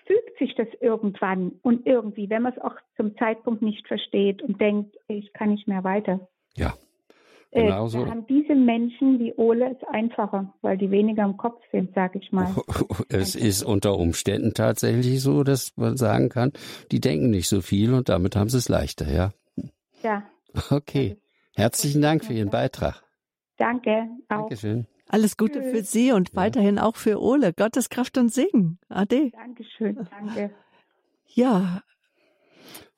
[0.07, 4.59] fügt sich das irgendwann und irgendwie, wenn man es auch zum Zeitpunkt nicht versteht und
[4.59, 6.27] denkt, ich kann nicht mehr weiter.
[6.55, 6.73] Ja.
[7.55, 8.03] Äh, Genau so.
[8.03, 12.19] da haben diese Menschen wie Ole es einfacher, weil die weniger im Kopf sind, sage
[12.19, 12.53] ich mal.
[13.09, 16.51] Es ist unter Umständen tatsächlich so, dass man sagen kann,
[16.91, 19.31] die denken nicht so viel und damit haben sie es leichter, ja.
[20.03, 20.23] Ja,
[20.69, 21.17] Okay.
[21.55, 23.01] Herzlichen Dank für Ihren Beitrag.
[23.57, 24.07] danke.
[24.29, 24.49] Auch.
[24.49, 24.87] Dankeschön.
[25.07, 25.71] Alles Gute Tschüss.
[25.71, 27.53] für Sie und weiterhin auch für Ole.
[27.53, 28.79] Gottes Kraft und Segen.
[28.89, 29.31] Ade.
[29.31, 30.51] Dankeschön, danke.
[31.27, 31.81] Ja,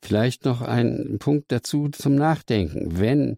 [0.01, 2.99] Vielleicht noch ein Punkt dazu zum Nachdenken.
[2.99, 3.37] Wenn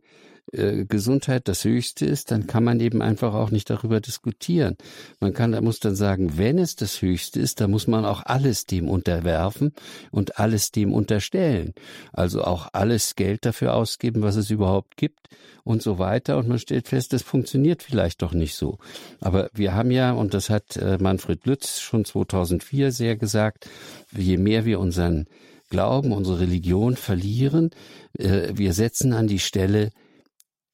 [0.52, 4.78] äh, Gesundheit das Höchste ist, dann kann man eben einfach auch nicht darüber diskutieren.
[5.20, 8.24] Man kann, da muss dann sagen, wenn es das Höchste ist, dann muss man auch
[8.26, 9.74] alles dem unterwerfen
[10.12, 11.74] und alles dem unterstellen.
[12.14, 15.28] Also auch alles Geld dafür ausgeben, was es überhaupt gibt
[15.64, 16.38] und so weiter.
[16.38, 18.80] Und man stellt fest, das funktioniert vielleicht doch nicht so.
[19.20, 23.70] Aber wir haben ja, und das hat äh, Manfred Lütz schon 2004 sehr gesagt,
[24.16, 25.28] je mehr wir unseren
[25.70, 27.70] Glauben, unsere Religion verlieren,
[28.18, 29.92] äh, wir setzen an die Stelle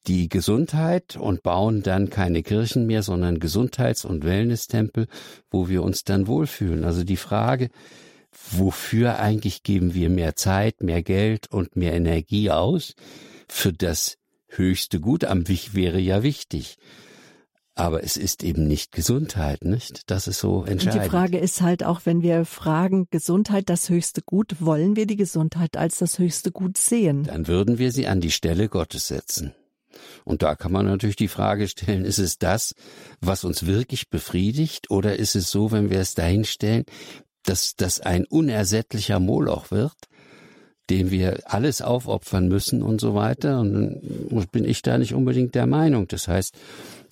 [0.08, 5.08] die Gesundheit und bauen dann keine Kirchen mehr, sondern Gesundheits- und Wellness-Tempel,
[5.50, 6.84] wo wir uns dann wohlfühlen.
[6.84, 7.70] Also die Frage,
[8.52, 12.94] wofür eigentlich geben wir mehr Zeit, mehr Geld und mehr Energie aus?
[13.48, 16.78] Für das höchste Gut am Wich wäre ja wichtig.
[17.78, 20.10] Aber es ist eben nicht Gesundheit, nicht?
[20.10, 21.04] Das ist so und entscheidend.
[21.04, 25.18] die Frage ist halt auch, wenn wir fragen, Gesundheit das höchste Gut, wollen wir die
[25.18, 27.24] Gesundheit als das höchste Gut sehen?
[27.26, 29.54] Dann würden wir sie an die Stelle Gottes setzen.
[30.24, 32.76] Und da kann man natürlich die Frage stellen, ist es das,
[33.22, 36.86] was uns wirklich befriedigt, oder ist es so, wenn wir es dahin stellen,
[37.44, 39.94] dass das ein unersättlicher Moloch wird,
[40.90, 43.60] dem wir alles aufopfern müssen und so weiter.
[43.60, 46.08] Und bin ich da nicht unbedingt der Meinung.
[46.08, 46.56] Das heißt,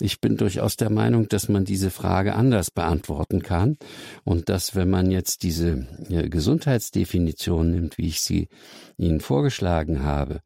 [0.04, 3.78] ich bin durchaus der Meinung, dass man diese Frage anders beantworten kann.
[4.22, 8.48] Und dass, wenn man jetzt diese äh, Gesundheitsdefinition nimmt, wie ich sie
[8.98, 10.40] Ihnen vorgeschlagen habe,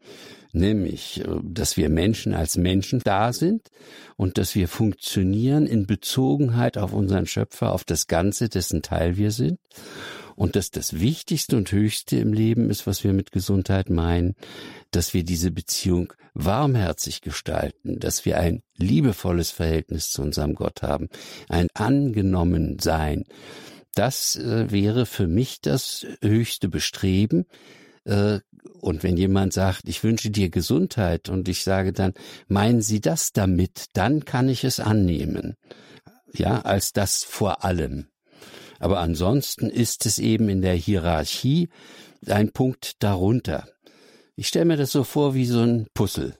[0.53, 3.69] nämlich, äh, dass wir Menschen als Menschen da sind
[4.17, 9.33] und dass wir funktionieren in Bezogenheit auf unseren Schöpfer, auf das Ganze, dessen Teil wir
[9.33, 9.59] sind
[10.39, 14.37] und dass das Wichtigste und Höchste im Leben ist, was wir mit Gesundheit meinen,
[14.93, 21.09] dass wir diese Beziehung warmherzig gestalten, dass wir ein liebevolles Verhältnis zu unserem Gott haben,
[21.49, 23.25] ein angenommen Sein.
[23.95, 27.47] Das äh, wäre für mich das höchste Bestreben.
[28.05, 28.41] Äh,
[28.81, 32.15] und wenn jemand sagt, ich wünsche dir Gesundheit und ich sage dann,
[32.47, 35.57] meinen Sie das damit, dann kann ich es annehmen.
[36.33, 38.07] Ja, als das vor allem.
[38.79, 41.69] Aber ansonsten ist es eben in der Hierarchie
[42.27, 43.69] ein Punkt darunter.
[44.37, 46.38] Ich stelle mir das so vor wie so ein Puzzle.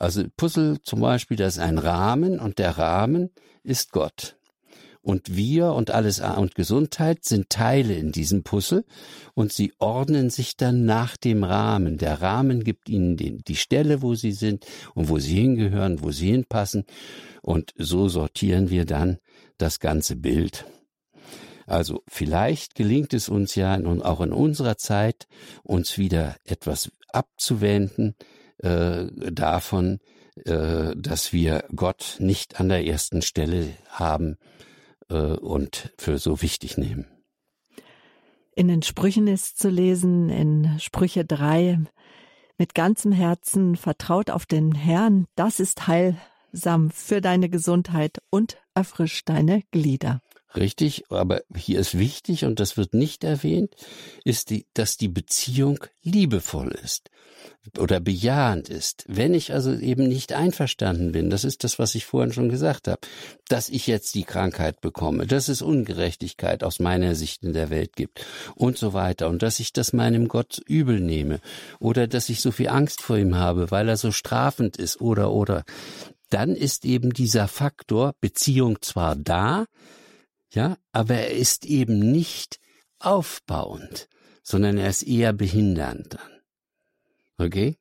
[0.00, 3.30] Also Puzzle zum Beispiel, das ist ein Rahmen und der Rahmen
[3.62, 4.38] ist Gott.
[5.02, 8.86] Und wir und alles und Gesundheit sind Teile in diesem Puzzle
[9.34, 11.98] und sie ordnen sich dann nach dem Rahmen.
[11.98, 16.10] Der Rahmen gibt ihnen den, die Stelle, wo sie sind und wo sie hingehören, wo
[16.12, 16.84] sie hinpassen.
[17.42, 19.18] Und so sortieren wir dann
[19.58, 20.64] das ganze Bild.
[21.66, 25.28] Also vielleicht gelingt es uns ja nun auch in unserer Zeit,
[25.62, 28.14] uns wieder etwas abzuwenden
[28.62, 29.98] äh, davon,
[30.44, 34.36] äh, dass wir Gott nicht an der ersten Stelle haben
[35.08, 37.06] äh, und für so wichtig nehmen.
[38.54, 41.80] In den Sprüchen ist zu lesen, in Sprüche 3,
[42.58, 49.28] mit ganzem Herzen vertraut auf den Herrn, das ist heilsam für deine Gesundheit und erfrischt
[49.28, 50.20] deine Glieder.
[50.56, 53.74] Richtig, aber hier ist wichtig, und das wird nicht erwähnt,
[54.24, 57.10] ist die, dass die Beziehung liebevoll ist
[57.78, 59.04] oder bejahend ist.
[59.06, 62.88] Wenn ich also eben nicht einverstanden bin, das ist das, was ich vorhin schon gesagt
[62.88, 62.98] habe,
[63.48, 67.94] dass ich jetzt die Krankheit bekomme, dass es Ungerechtigkeit aus meiner Sicht in der Welt
[67.94, 68.24] gibt
[68.56, 71.40] und so weiter und dass ich das meinem Gott übel nehme
[71.78, 75.32] oder dass ich so viel Angst vor ihm habe, weil er so strafend ist oder
[75.32, 75.64] oder,
[76.28, 79.66] dann ist eben dieser Faktor Beziehung zwar da,
[80.50, 82.58] ja, aber er ist eben nicht
[82.98, 84.08] aufbauend,
[84.42, 87.46] sondern er ist eher behindernd dann.
[87.46, 87.76] Okay?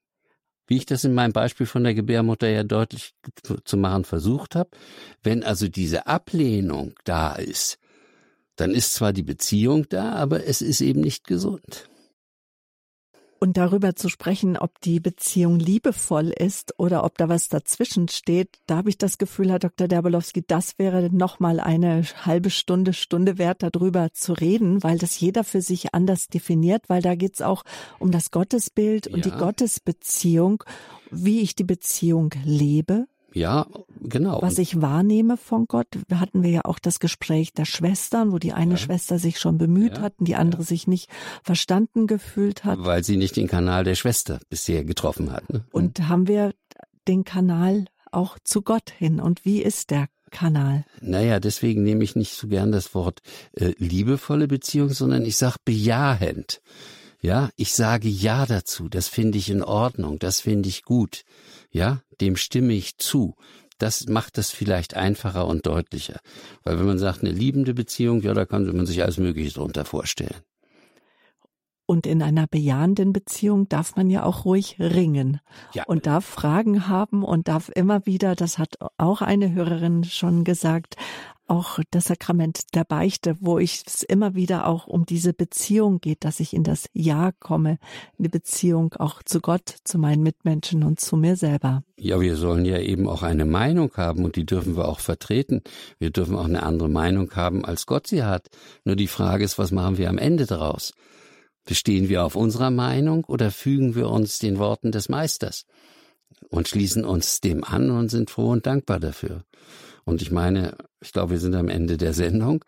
[0.67, 3.15] Wie ich das in meinem Beispiel von der Gebärmutter ja deutlich
[3.63, 4.69] zu machen versucht habe,
[5.23, 7.79] wenn also diese Ablehnung da ist,
[8.55, 11.89] dann ist zwar die Beziehung da, aber es ist eben nicht gesund.
[13.41, 18.59] Und darüber zu sprechen, ob die Beziehung liebevoll ist oder ob da was dazwischen steht,
[18.67, 19.87] da habe ich das Gefühl, Herr Dr.
[19.87, 25.45] Derbolowski, das wäre nochmal eine halbe Stunde, Stunde wert, darüber zu reden, weil das jeder
[25.45, 27.63] für sich anders definiert, weil da geht's auch
[27.97, 29.31] um das Gottesbild und ja.
[29.31, 30.65] die Gottesbeziehung,
[31.09, 33.67] wie ich die Beziehung lebe, ja,
[34.01, 34.41] genau.
[34.41, 38.53] Was ich wahrnehme von Gott, hatten wir ja auch das Gespräch der Schwestern, wo die
[38.53, 38.77] eine ja.
[38.77, 40.01] Schwester sich schon bemüht ja.
[40.01, 40.67] hat und die andere ja.
[40.67, 41.09] sich nicht
[41.43, 42.79] verstanden gefühlt hat.
[42.83, 45.49] Weil sie nicht den Kanal der Schwester bisher getroffen hat.
[45.51, 45.63] Ne?
[45.71, 46.53] Und haben wir
[47.07, 49.19] den Kanal auch zu Gott hin?
[49.19, 50.85] Und wie ist der Kanal?
[51.01, 53.19] Naja, deswegen nehme ich nicht so gern das Wort
[53.53, 56.61] äh, liebevolle Beziehung, sondern ich sage bejahend.
[57.21, 61.23] Ja, ich sage Ja dazu, das finde ich in Ordnung, das finde ich gut
[61.71, 63.35] ja, dem stimme ich zu.
[63.77, 66.19] Das macht es vielleicht einfacher und deutlicher.
[66.63, 69.85] Weil wenn man sagt, eine liebende Beziehung, ja, da kann man sich alles Mögliche darunter
[69.85, 70.35] vorstellen.
[71.85, 75.39] Und in einer bejahenden Beziehung darf man ja auch ruhig ringen
[75.73, 75.85] ja.
[75.87, 80.97] und darf Fragen haben und darf immer wieder, das hat auch eine Hörerin schon gesagt,
[81.49, 86.23] auch das Sakrament der Beichte, wo ich es immer wieder auch um diese Beziehung geht,
[86.23, 87.79] dass ich in das Ja komme,
[88.17, 91.83] in die Beziehung auch zu Gott, zu meinen Mitmenschen und zu mir selber.
[91.97, 95.61] Ja, wir sollen ja eben auch eine Meinung haben und die dürfen wir auch vertreten.
[95.97, 98.47] Wir dürfen auch eine andere Meinung haben, als Gott sie hat.
[98.85, 100.93] Nur die Frage ist, was machen wir am Ende daraus?
[101.65, 105.65] Bestehen wir auf unserer Meinung oder fügen wir uns den Worten des Meisters
[106.49, 109.43] und schließen uns dem an und sind froh und dankbar dafür?
[110.05, 112.63] Und ich meine, ich glaube, wir sind am Ende der Sendung.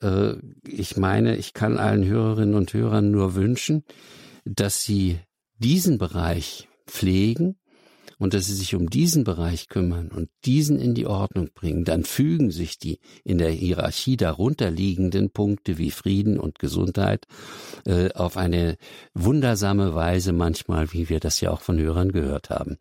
[0.00, 0.34] Äh,
[0.66, 3.84] ich meine, ich kann allen Hörerinnen und Hörern nur wünschen,
[4.44, 5.18] dass sie
[5.58, 7.56] diesen Bereich pflegen
[8.18, 12.04] und dass sie sich um diesen Bereich kümmern und diesen in die Ordnung bringen, dann
[12.04, 17.26] fügen sich die in der Hierarchie darunter liegenden Punkte wie Frieden und Gesundheit
[17.84, 18.76] äh, auf eine
[19.12, 22.78] wundersame Weise manchmal, wie wir das ja auch von Hörern gehört haben.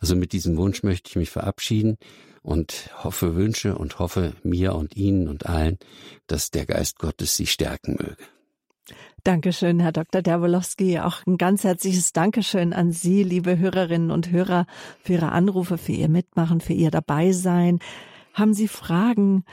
[0.00, 1.98] Also mit diesem Wunsch möchte ich mich verabschieden
[2.42, 5.78] und hoffe, wünsche und hoffe mir und Ihnen und allen,
[6.26, 8.16] dass der Geist Gottes Sie stärken möge.
[9.24, 10.20] Dankeschön, Herr Dr.
[10.20, 10.98] Derbolowski.
[10.98, 14.66] Auch ein ganz herzliches Dankeschön an Sie, liebe Hörerinnen und Hörer,
[15.00, 17.78] für Ihre Anrufe, für Ihr Mitmachen, für Ihr Dabeisein.
[18.32, 19.44] Haben Sie Fragen?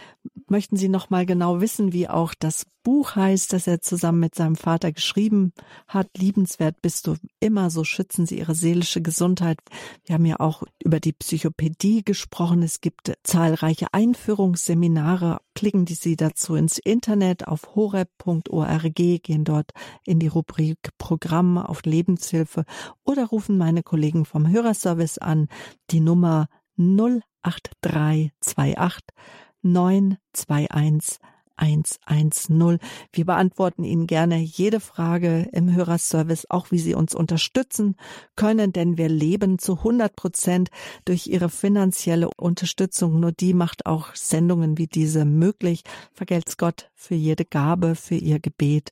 [0.47, 4.35] Möchten Sie noch mal genau wissen, wie auch das Buch heißt, das er zusammen mit
[4.35, 5.51] seinem Vater geschrieben
[5.87, 6.07] hat?
[6.17, 9.59] Liebenswert bist du immer, so schützen Sie Ihre seelische Gesundheit.
[10.05, 12.63] Wir haben ja auch über die Psychopädie gesprochen.
[12.63, 15.39] Es gibt zahlreiche Einführungsseminare.
[15.55, 19.71] Klicken Sie dazu ins Internet auf horeb.org, gehen dort
[20.05, 22.63] in die Rubrik Programm auf Lebenshilfe
[23.03, 25.49] oder rufen meine Kollegen vom Hörerservice an.
[25.91, 26.47] Die Nummer
[26.79, 29.13] 08328
[29.61, 31.19] 921
[31.59, 32.79] 110.
[33.11, 37.95] Wir beantworten Ihnen gerne jede Frage im Hörerservice, auch wie Sie uns unterstützen
[38.35, 40.69] können, denn wir leben zu 100 Prozent
[41.05, 43.19] durch Ihre finanzielle Unterstützung.
[43.19, 45.83] Nur die macht auch Sendungen wie diese möglich.
[46.13, 48.91] Vergelt's Gott für jede Gabe, für Ihr Gebet.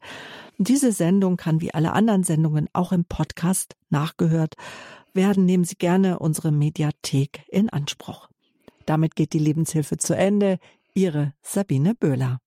[0.58, 4.56] Diese Sendung kann wie alle anderen Sendungen auch im Podcast nachgehört
[5.14, 8.30] werden, nehmen Sie gerne unsere Mediathek in Anspruch.
[8.86, 10.60] Damit geht die Lebenshilfe zu Ende.
[10.94, 12.40] Ihre Sabine Böhler.